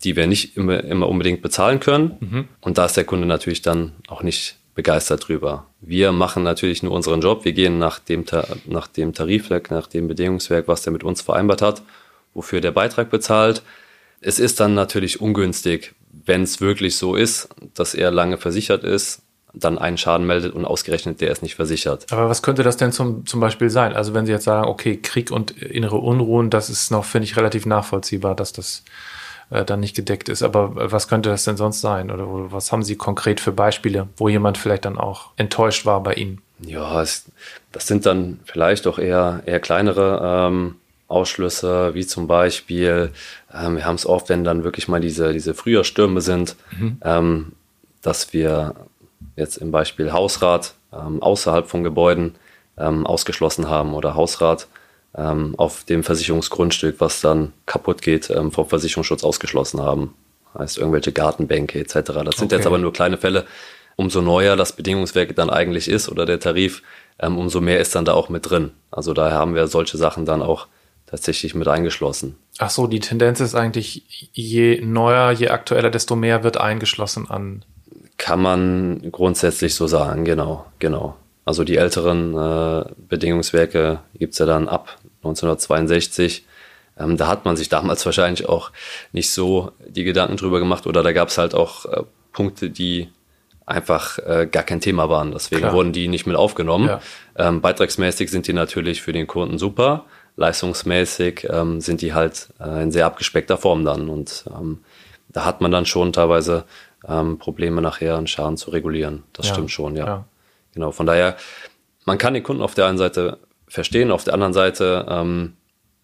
die 0.04 0.16
wir 0.16 0.26
nicht 0.26 0.56
immer, 0.56 0.84
immer 0.84 1.08
unbedingt 1.08 1.42
bezahlen 1.42 1.80
können. 1.80 2.16
Mhm. 2.20 2.48
Und 2.60 2.78
da 2.78 2.84
ist 2.84 2.96
der 2.96 3.04
Kunde 3.04 3.26
natürlich 3.26 3.62
dann 3.62 3.92
auch 4.08 4.22
nicht 4.22 4.56
begeistert 4.74 5.26
drüber. 5.26 5.66
Wir 5.80 6.12
machen 6.12 6.42
natürlich 6.42 6.82
nur 6.82 6.92
unseren 6.92 7.22
Job. 7.22 7.44
Wir 7.44 7.54
gehen 7.54 7.78
nach 7.78 7.98
dem, 7.98 8.24
nach 8.66 8.86
dem 8.86 9.14
Tarifwerk, 9.14 9.70
nach 9.70 9.86
dem 9.86 10.06
Bedingungswerk, 10.06 10.68
was 10.68 10.82
der 10.82 10.92
mit 10.92 11.02
uns 11.02 11.22
vereinbart 11.22 11.62
hat, 11.62 11.82
wofür 12.34 12.60
der 12.60 12.72
Beitrag 12.72 13.08
bezahlt. 13.10 13.62
Es 14.26 14.40
ist 14.40 14.59
dann 14.59 14.75
natürlich 14.75 15.21
ungünstig, 15.21 15.95
wenn 16.11 16.42
es 16.42 16.61
wirklich 16.61 16.97
so 16.97 17.14
ist, 17.14 17.49
dass 17.75 17.95
er 17.95 18.11
lange 18.11 18.38
versichert 18.38 18.83
ist, 18.83 19.23
dann 19.54 19.78
einen 19.78 19.99
Schaden 19.99 20.26
meldet 20.26 20.52
und 20.52 20.64
ausgerechnet 20.64 21.21
der 21.21 21.30
ist 21.30 21.45
nicht 21.45 21.54
versichert. 21.54 22.06
Aber 22.11 22.28
was 22.28 22.42
könnte 22.42 22.64
das 22.64 22.76
denn 22.76 22.90
zum, 22.90 23.25
zum 23.25 23.38
Beispiel 23.38 23.71
sein? 23.71 23.95
Also 23.95 24.14
wenn 24.14 24.26
Sie 24.26 24.33
jetzt 24.33 24.42
sagen, 24.42 24.66
okay, 24.68 24.97
Krieg 24.97 25.30
und 25.30 25.52
innere 25.52 25.99
Unruhen, 25.99 26.50
das 26.50 26.71
ist 26.71 26.90
noch, 26.90 27.04
finde 27.04 27.26
ich, 27.26 27.37
relativ 27.37 27.66
nachvollziehbar, 27.66 28.35
dass 28.35 28.52
das 28.52 28.83
äh, 29.50 29.64
dann 29.64 29.78
nicht 29.78 29.95
gedeckt 29.95 30.28
ist. 30.28 30.42
Aber 30.42 30.73
was 30.90 31.06
könnte 31.06 31.28
das 31.28 31.45
denn 31.45 31.56
sonst 31.56 31.80
sein? 31.80 32.11
Oder 32.11 32.26
was 32.50 32.73
haben 32.73 32.83
Sie 32.83 32.97
konkret 32.97 33.38
für 33.38 33.52
Beispiele, 33.52 34.09
wo 34.16 34.28
jemand 34.28 34.59
vielleicht 34.59 34.87
dann 34.87 34.99
auch 34.99 35.30
enttäuscht 35.37 35.87
war 35.87 36.02
bei 36.02 36.14
Ihnen? 36.14 36.42
Ja, 36.59 37.00
es, 37.00 37.26
das 37.71 37.87
sind 37.87 38.06
dann 38.06 38.40
vielleicht 38.45 38.88
auch 38.88 38.99
eher, 38.99 39.45
eher 39.47 39.61
kleinere 39.61 40.49
ähm, 40.49 40.75
Ausschlüsse, 41.08 41.94
wie 41.94 42.06
zum 42.06 42.26
Beispiel, 42.26 43.10
ähm, 43.54 43.76
wir 43.76 43.84
haben 43.84 43.94
es 43.94 44.06
oft, 44.06 44.28
wenn 44.28 44.44
dann 44.44 44.64
wirklich 44.64 44.88
mal 44.88 45.00
diese, 45.00 45.32
diese 45.32 45.54
Frühjahrstürme 45.54 46.20
sind, 46.20 46.56
mhm. 46.76 46.98
ähm, 47.02 47.52
dass 48.02 48.32
wir 48.32 48.75
jetzt 49.36 49.56
im 49.58 49.70
Beispiel 49.70 50.12
Hausrat 50.12 50.75
ähm, 50.92 51.22
außerhalb 51.22 51.68
von 51.68 51.84
Gebäuden 51.84 52.34
ähm, 52.76 53.06
ausgeschlossen 53.06 53.68
haben 53.68 53.94
oder 53.94 54.14
Hausrat 54.14 54.66
ähm, 55.16 55.54
auf 55.56 55.84
dem 55.84 56.02
Versicherungsgrundstück, 56.02 56.96
was 56.98 57.20
dann 57.20 57.52
kaputt 57.66 58.02
geht, 58.02 58.28
ähm, 58.30 58.50
vom 58.50 58.68
Versicherungsschutz 58.68 59.22
ausgeschlossen 59.22 59.80
haben. 59.80 60.14
Heißt 60.58 60.78
irgendwelche 60.78 61.12
Gartenbänke 61.12 61.78
etc. 61.78 61.92
Das 61.94 62.16
okay. 62.16 62.36
sind 62.36 62.52
jetzt 62.52 62.66
aber 62.66 62.78
nur 62.78 62.92
kleine 62.92 63.18
Fälle. 63.18 63.44
Umso 63.94 64.20
neuer 64.20 64.56
das 64.56 64.72
Bedingungswerk 64.72 65.34
dann 65.36 65.50
eigentlich 65.50 65.88
ist 65.88 66.10
oder 66.10 66.26
der 66.26 66.38
Tarif, 66.38 66.82
umso 67.18 67.62
mehr 67.62 67.80
ist 67.80 67.94
dann 67.94 68.04
da 68.04 68.12
auch 68.12 68.28
mit 68.28 68.50
drin. 68.50 68.72
Also 68.90 69.14
daher 69.14 69.38
haben 69.38 69.54
wir 69.54 69.68
solche 69.68 69.96
Sachen 69.96 70.26
dann 70.26 70.42
auch 70.42 70.66
tatsächlich 71.06 71.54
mit 71.54 71.68
eingeschlossen. 71.68 72.36
Ach 72.58 72.70
so, 72.70 72.86
die 72.86 73.00
Tendenz 73.00 73.40
ist 73.40 73.54
eigentlich, 73.54 74.30
je 74.32 74.80
neuer, 74.80 75.30
je 75.30 75.48
aktueller, 75.48 75.90
desto 75.90 76.16
mehr 76.16 76.42
wird 76.42 76.56
eingeschlossen 76.56 77.30
an. 77.30 77.64
Kann 78.18 78.40
man 78.40 79.12
grundsätzlich 79.12 79.75
so 79.75 79.86
sagen, 79.86 80.25
genau, 80.25 80.66
genau. 80.78 81.16
Also 81.44 81.62
die 81.62 81.76
älteren 81.76 82.34
äh, 82.36 82.84
Bedingungswerke 83.08 84.00
gibt's 84.14 84.38
ja 84.38 84.46
dann 84.46 84.68
ab 84.68 84.98
1962. 85.18 86.44
Ähm, 86.98 87.16
da 87.16 87.28
hat 87.28 87.44
man 87.44 87.56
sich 87.56 87.68
damals 87.68 88.04
wahrscheinlich 88.06 88.48
auch 88.48 88.72
nicht 89.12 89.30
so 89.30 89.72
die 89.86 90.04
Gedanken 90.04 90.36
drüber 90.36 90.58
gemacht 90.58 90.86
oder 90.86 91.02
da 91.02 91.12
gab's 91.12 91.38
halt 91.38 91.54
auch 91.54 91.84
äh, 91.86 92.02
Punkte, 92.32 92.68
die 92.68 93.08
einfach 93.64 94.18
äh, 94.18 94.48
gar 94.50 94.62
kein 94.62 94.80
Thema 94.80 95.08
waren. 95.08 95.32
Deswegen 95.32 95.62
Klar. 95.62 95.75
wurden 95.75 95.92
die 95.92 96.08
nicht 96.08 96.26
mit 96.26 96.36
aufgenommen. 96.36 96.88
Ja. 96.88 97.00
Ähm, 97.36 97.60
beitragsmäßig 97.60 98.30
sind 98.30 98.46
die 98.46 98.52
natürlich 98.52 99.02
für 99.02 99.12
den 99.12 99.26
Kunden 99.26 99.58
super. 99.58 100.04
Leistungsmäßig 100.36 101.46
ähm, 101.50 101.80
sind 101.80 102.02
die 102.02 102.14
halt 102.14 102.48
äh, 102.60 102.82
in 102.82 102.92
sehr 102.92 103.06
abgespeckter 103.06 103.56
Form 103.56 103.84
dann. 103.84 104.08
Und 104.08 104.44
ähm, 104.54 104.80
da 105.28 105.44
hat 105.44 105.60
man 105.60 105.70
dann 105.70 105.86
schon 105.86 106.12
teilweise 106.12 106.64
ähm, 107.08 107.38
Probleme 107.38 107.80
nachher 107.80 108.16
einen 108.16 108.26
Schaden 108.26 108.56
zu 108.56 108.70
regulieren. 108.70 109.22
Das 109.32 109.48
ja. 109.48 109.54
stimmt 109.54 109.70
schon, 109.70 109.96
ja. 109.96 110.06
ja. 110.06 110.24
Genau. 110.74 110.92
Von 110.92 111.06
daher, 111.06 111.36
man 112.04 112.18
kann 112.18 112.34
den 112.34 112.42
Kunden 112.42 112.62
auf 112.62 112.74
der 112.74 112.86
einen 112.86 112.98
Seite 112.98 113.38
verstehen, 113.66 114.10
auf 114.10 114.24
der 114.24 114.34
anderen 114.34 114.52
Seite 114.52 115.06
ähm, 115.08 115.54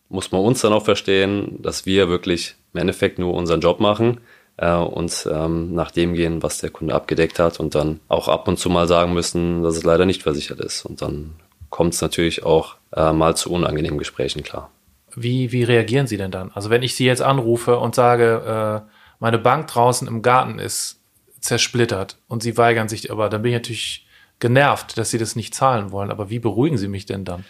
muss 0.09 0.33
man 0.33 0.43
uns 0.43 0.61
dann 0.61 0.73
auch 0.73 0.85
verstehen, 0.85 1.59
dass 1.63 1.87
wir 1.87 2.09
wirklich 2.09 2.57
im 2.73 2.81
Endeffekt 2.81 3.19
nur 3.19 3.35
unseren 3.35 3.61
Job 3.61 3.81
machen 3.81 4.21
äh, 4.57 4.75
und 4.75 5.29
ähm, 5.31 5.75
nach 5.75 5.91
dem 5.91 6.15
gehen, 6.15 6.43
was 6.43 6.59
der 6.59 6.71
Kunde 6.71 6.95
abgedeckt 6.95 7.39
hat 7.39 7.61
und 7.61 7.75
dann 7.75 8.01
auch 8.09 8.29
ab 8.29 8.49
und 8.49 8.59
zu 8.59 8.71
mal 8.71 8.89
sagen 8.89 9.15
müssen, 9.15 9.63
dass 9.63 9.77
es 9.77 9.85
leider 9.85 10.07
nicht 10.07 10.23
versichert 10.23 10.61
ist. 10.61 10.85
Und 10.85 11.03
dann 11.03 11.35
kommt 11.73 11.95
es 11.95 12.03
natürlich 12.03 12.45
auch 12.45 12.77
äh, 12.95 13.13
mal 13.13 13.35
zu 13.35 13.51
unangenehmen 13.51 13.99
Gesprächen, 13.99 14.45
klar. 14.45 14.71
Wie, 15.17 15.51
wie 15.53 15.65
reagieren 15.65 16.07
Sie 16.07 16.19
denn 16.19 16.31
dann? 16.31 16.53
Also 16.53 16.71
wenn 16.71 16.83
ich 16.83 16.95
Sie 16.95 17.07
jetzt 17.07 17.23
anrufe 17.23 17.79
und 17.79 17.95
sage, 17.95 18.85
äh, 18.87 18.93
meine 19.19 19.39
Bank 19.39 19.67
draußen 19.67 20.07
im 20.07 20.23
Garten 20.23 20.59
ist 20.59 21.01
zersplittert 21.41 22.19
und 22.29 22.43
Sie 22.43 22.57
weigern 22.57 22.89
sich, 22.89 23.11
aber 23.11 23.29
dann 23.29 23.43
bin 23.43 23.53
ich 23.53 23.57
natürlich 23.57 24.07
genervt, 24.39 24.99
dass 24.99 25.11
Sie 25.11 25.19
das 25.19 25.35
nicht 25.35 25.55
zahlen 25.55 25.91
wollen. 25.91 26.11
Aber 26.11 26.31
wie 26.31 26.39
beruhigen 26.39 26.77
Sie 26.77 26.89
mich 26.89 27.07
denn 27.07 27.25
dann? 27.25 27.45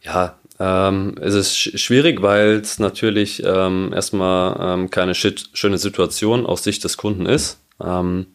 Ja, 0.00 0.38
ähm, 0.60 1.16
es 1.20 1.34
ist 1.34 1.56
schwierig, 1.56 2.22
weil 2.22 2.60
es 2.60 2.78
natürlich 2.78 3.42
ähm, 3.44 3.92
erstmal 3.92 4.78
ähm, 4.78 4.90
keine 4.90 5.14
schöne 5.14 5.78
Situation 5.78 6.46
aus 6.46 6.62
Sicht 6.62 6.84
des 6.84 6.96
Kunden 6.96 7.26
ist. 7.26 7.60
Ähm, 7.84 8.28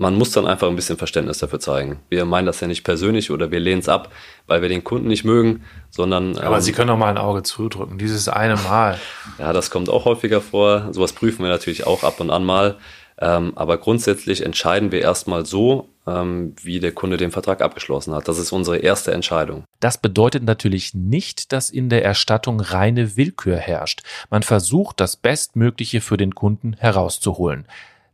man 0.00 0.16
muss 0.16 0.32
dann 0.32 0.46
einfach 0.46 0.66
ein 0.66 0.76
bisschen 0.76 0.96
Verständnis 0.96 1.38
dafür 1.38 1.60
zeigen. 1.60 2.00
Wir 2.08 2.24
meinen 2.24 2.46
das 2.46 2.60
ja 2.60 2.66
nicht 2.66 2.84
persönlich 2.84 3.30
oder 3.30 3.50
wir 3.50 3.60
lehnen 3.60 3.80
es 3.80 3.88
ab, 3.88 4.10
weil 4.46 4.62
wir 4.62 4.70
den 4.70 4.82
Kunden 4.82 5.08
nicht 5.08 5.24
mögen, 5.24 5.62
sondern. 5.90 6.38
Aber 6.38 6.56
ähm, 6.56 6.62
Sie 6.62 6.72
können 6.72 6.88
doch 6.88 6.96
mal 6.96 7.10
ein 7.10 7.18
Auge 7.18 7.42
zudrücken, 7.42 7.98
dieses 7.98 8.26
eine 8.26 8.56
Mal. 8.56 8.98
ja, 9.38 9.52
das 9.52 9.70
kommt 9.70 9.90
auch 9.90 10.06
häufiger 10.06 10.40
vor. 10.40 10.88
Sowas 10.92 11.12
prüfen 11.12 11.44
wir 11.44 11.50
natürlich 11.50 11.86
auch 11.86 12.02
ab 12.02 12.18
und 12.18 12.30
an 12.30 12.46
mal. 12.46 12.78
Ähm, 13.18 13.52
aber 13.56 13.76
grundsätzlich 13.76 14.42
entscheiden 14.42 14.90
wir 14.90 15.02
erstmal 15.02 15.44
so, 15.44 15.90
ähm, 16.06 16.54
wie 16.62 16.80
der 16.80 16.92
Kunde 16.92 17.18
den 17.18 17.30
Vertrag 17.30 17.60
abgeschlossen 17.60 18.14
hat. 18.14 18.26
Das 18.26 18.38
ist 18.38 18.52
unsere 18.52 18.78
erste 18.78 19.12
Entscheidung. 19.12 19.64
Das 19.80 19.98
bedeutet 19.98 20.44
natürlich 20.44 20.94
nicht, 20.94 21.52
dass 21.52 21.68
in 21.68 21.90
der 21.90 22.02
Erstattung 22.02 22.60
reine 22.60 23.18
Willkür 23.18 23.56
herrscht. 23.56 24.00
Man 24.30 24.42
versucht, 24.42 24.98
das 24.98 25.16
Bestmögliche 25.16 26.00
für 26.00 26.16
den 26.16 26.34
Kunden 26.34 26.72
herauszuholen. 26.78 27.66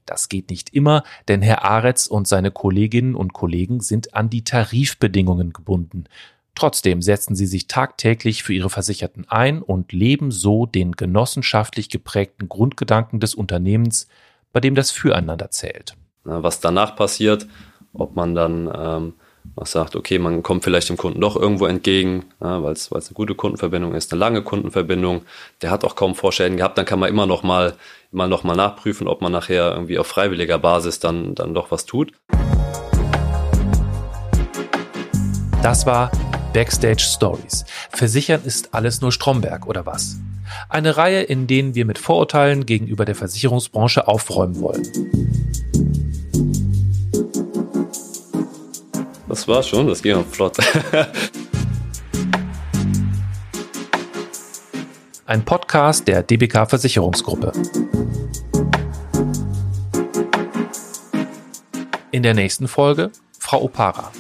Das 0.07 0.29
geht 0.29 0.51
nicht 0.51 0.73
immer, 0.73 1.03
denn 1.29 1.43
Herr 1.43 1.65
Aretz 1.65 2.07
und 2.07 2.27
seine 2.27 2.51
Kolleginnen 2.51 3.15
und 3.15 3.33
Kollegen 3.33 3.81
sind 3.81 4.15
an 4.15 4.31
die 4.31 4.45
Tarifbedingungen 4.45 5.53
gebunden. 5.53 6.05
Trotzdem 6.55 7.03
setzen 7.03 7.37
sie 7.37 7.47
sich 7.47 7.67
tagtäglich 7.67 8.43
für 8.43 8.55
ihre 8.55 8.71
Versicherten 8.71 9.27
ein 9.29 9.61
und 9.61 9.93
leben 9.93 10.31
so 10.31 10.65
den 10.65 10.93
genossenschaftlich 10.93 11.91
geprägten 11.91 12.49
Grundgedanken 12.49 13.21
des 13.21 13.35
Unternehmens, 13.35 14.09
bei 14.53 14.61
dem 14.61 14.75
das 14.75 14.91
Füreinander 14.91 15.51
zählt. 15.51 15.97
Was 16.25 16.61
danach 16.61 16.97
passiert, 16.97 17.47
ob 17.93 18.17
man 18.17 18.35
dann 18.35 18.71
ähm, 18.75 19.15
man 19.55 19.67
sagt, 19.67 19.97
okay, 19.97 20.19
man 20.19 20.43
kommt 20.43 20.65
vielleicht 20.65 20.89
dem 20.89 20.97
Kunden 20.97 21.21
doch 21.21 21.37
irgendwo 21.37 21.67
entgegen, 21.67 22.25
ja, 22.41 22.63
weil 22.63 22.73
es 22.73 22.93
eine 22.93 23.03
gute 23.15 23.35
Kundenverbindung 23.35 23.95
ist, 23.95 24.13
eine 24.13 24.21
lange 24.21 24.43
Kundenverbindung. 24.43 25.23
Der 25.63 25.71
hat 25.71 25.85
auch 25.85 25.95
kaum 25.95 26.15
Vorschäden 26.15 26.57
gehabt, 26.57 26.77
dann 26.79 26.85
kann 26.85 26.99
man 26.99 27.09
immer 27.09 27.27
noch 27.27 27.43
mal, 27.43 27.75
immer 28.13 28.27
noch 28.27 28.45
mal 28.45 28.57
nachprüfen, 28.57 29.07
ob 29.07 29.23
man 29.23 29.33
nachher 29.33 29.73
irgendwie 29.73 29.99
auf 29.99 30.07
freiwilliger 30.07 30.59
Basis 30.59 30.99
dann, 30.99 31.35
dann 31.35 31.55
doch 31.55 31.71
was 31.71 31.87
tut. 31.87 32.13
Das 35.63 35.87
war 35.87 36.11
Backstage 36.53 37.03
Stories. 37.03 37.65
Versichern 37.91 38.43
ist 38.45 38.73
alles 38.73 39.01
nur 39.01 39.13
Stromberg 39.13 39.67
oder 39.67 39.85
was? 39.85 40.17
Eine 40.69 40.97
Reihe, 40.97 41.23
in 41.23 41.47
denen 41.47 41.75
wir 41.75 41.85
mit 41.85 41.99
Vorurteilen 41.99 42.67
gegenüber 42.67 43.05
der 43.05 43.15
Versicherungsbranche 43.15 44.09
aufräumen 44.09 44.61
wollen. 44.61 44.83
Das 49.37 49.47
war 49.47 49.63
schon, 49.63 49.87
das 49.87 50.03
ging 50.03 50.25
flott. 50.25 50.57
Ein 55.27 55.45
Podcast 55.45 56.09
der 56.09 56.23
DBK 56.23 56.67
Versicherungsgruppe. 56.67 57.53
In 62.13 62.23
der 62.23 62.33
nächsten 62.33 62.67
Folge 62.67 63.11
Frau 63.39 63.65
Opara. 63.65 64.11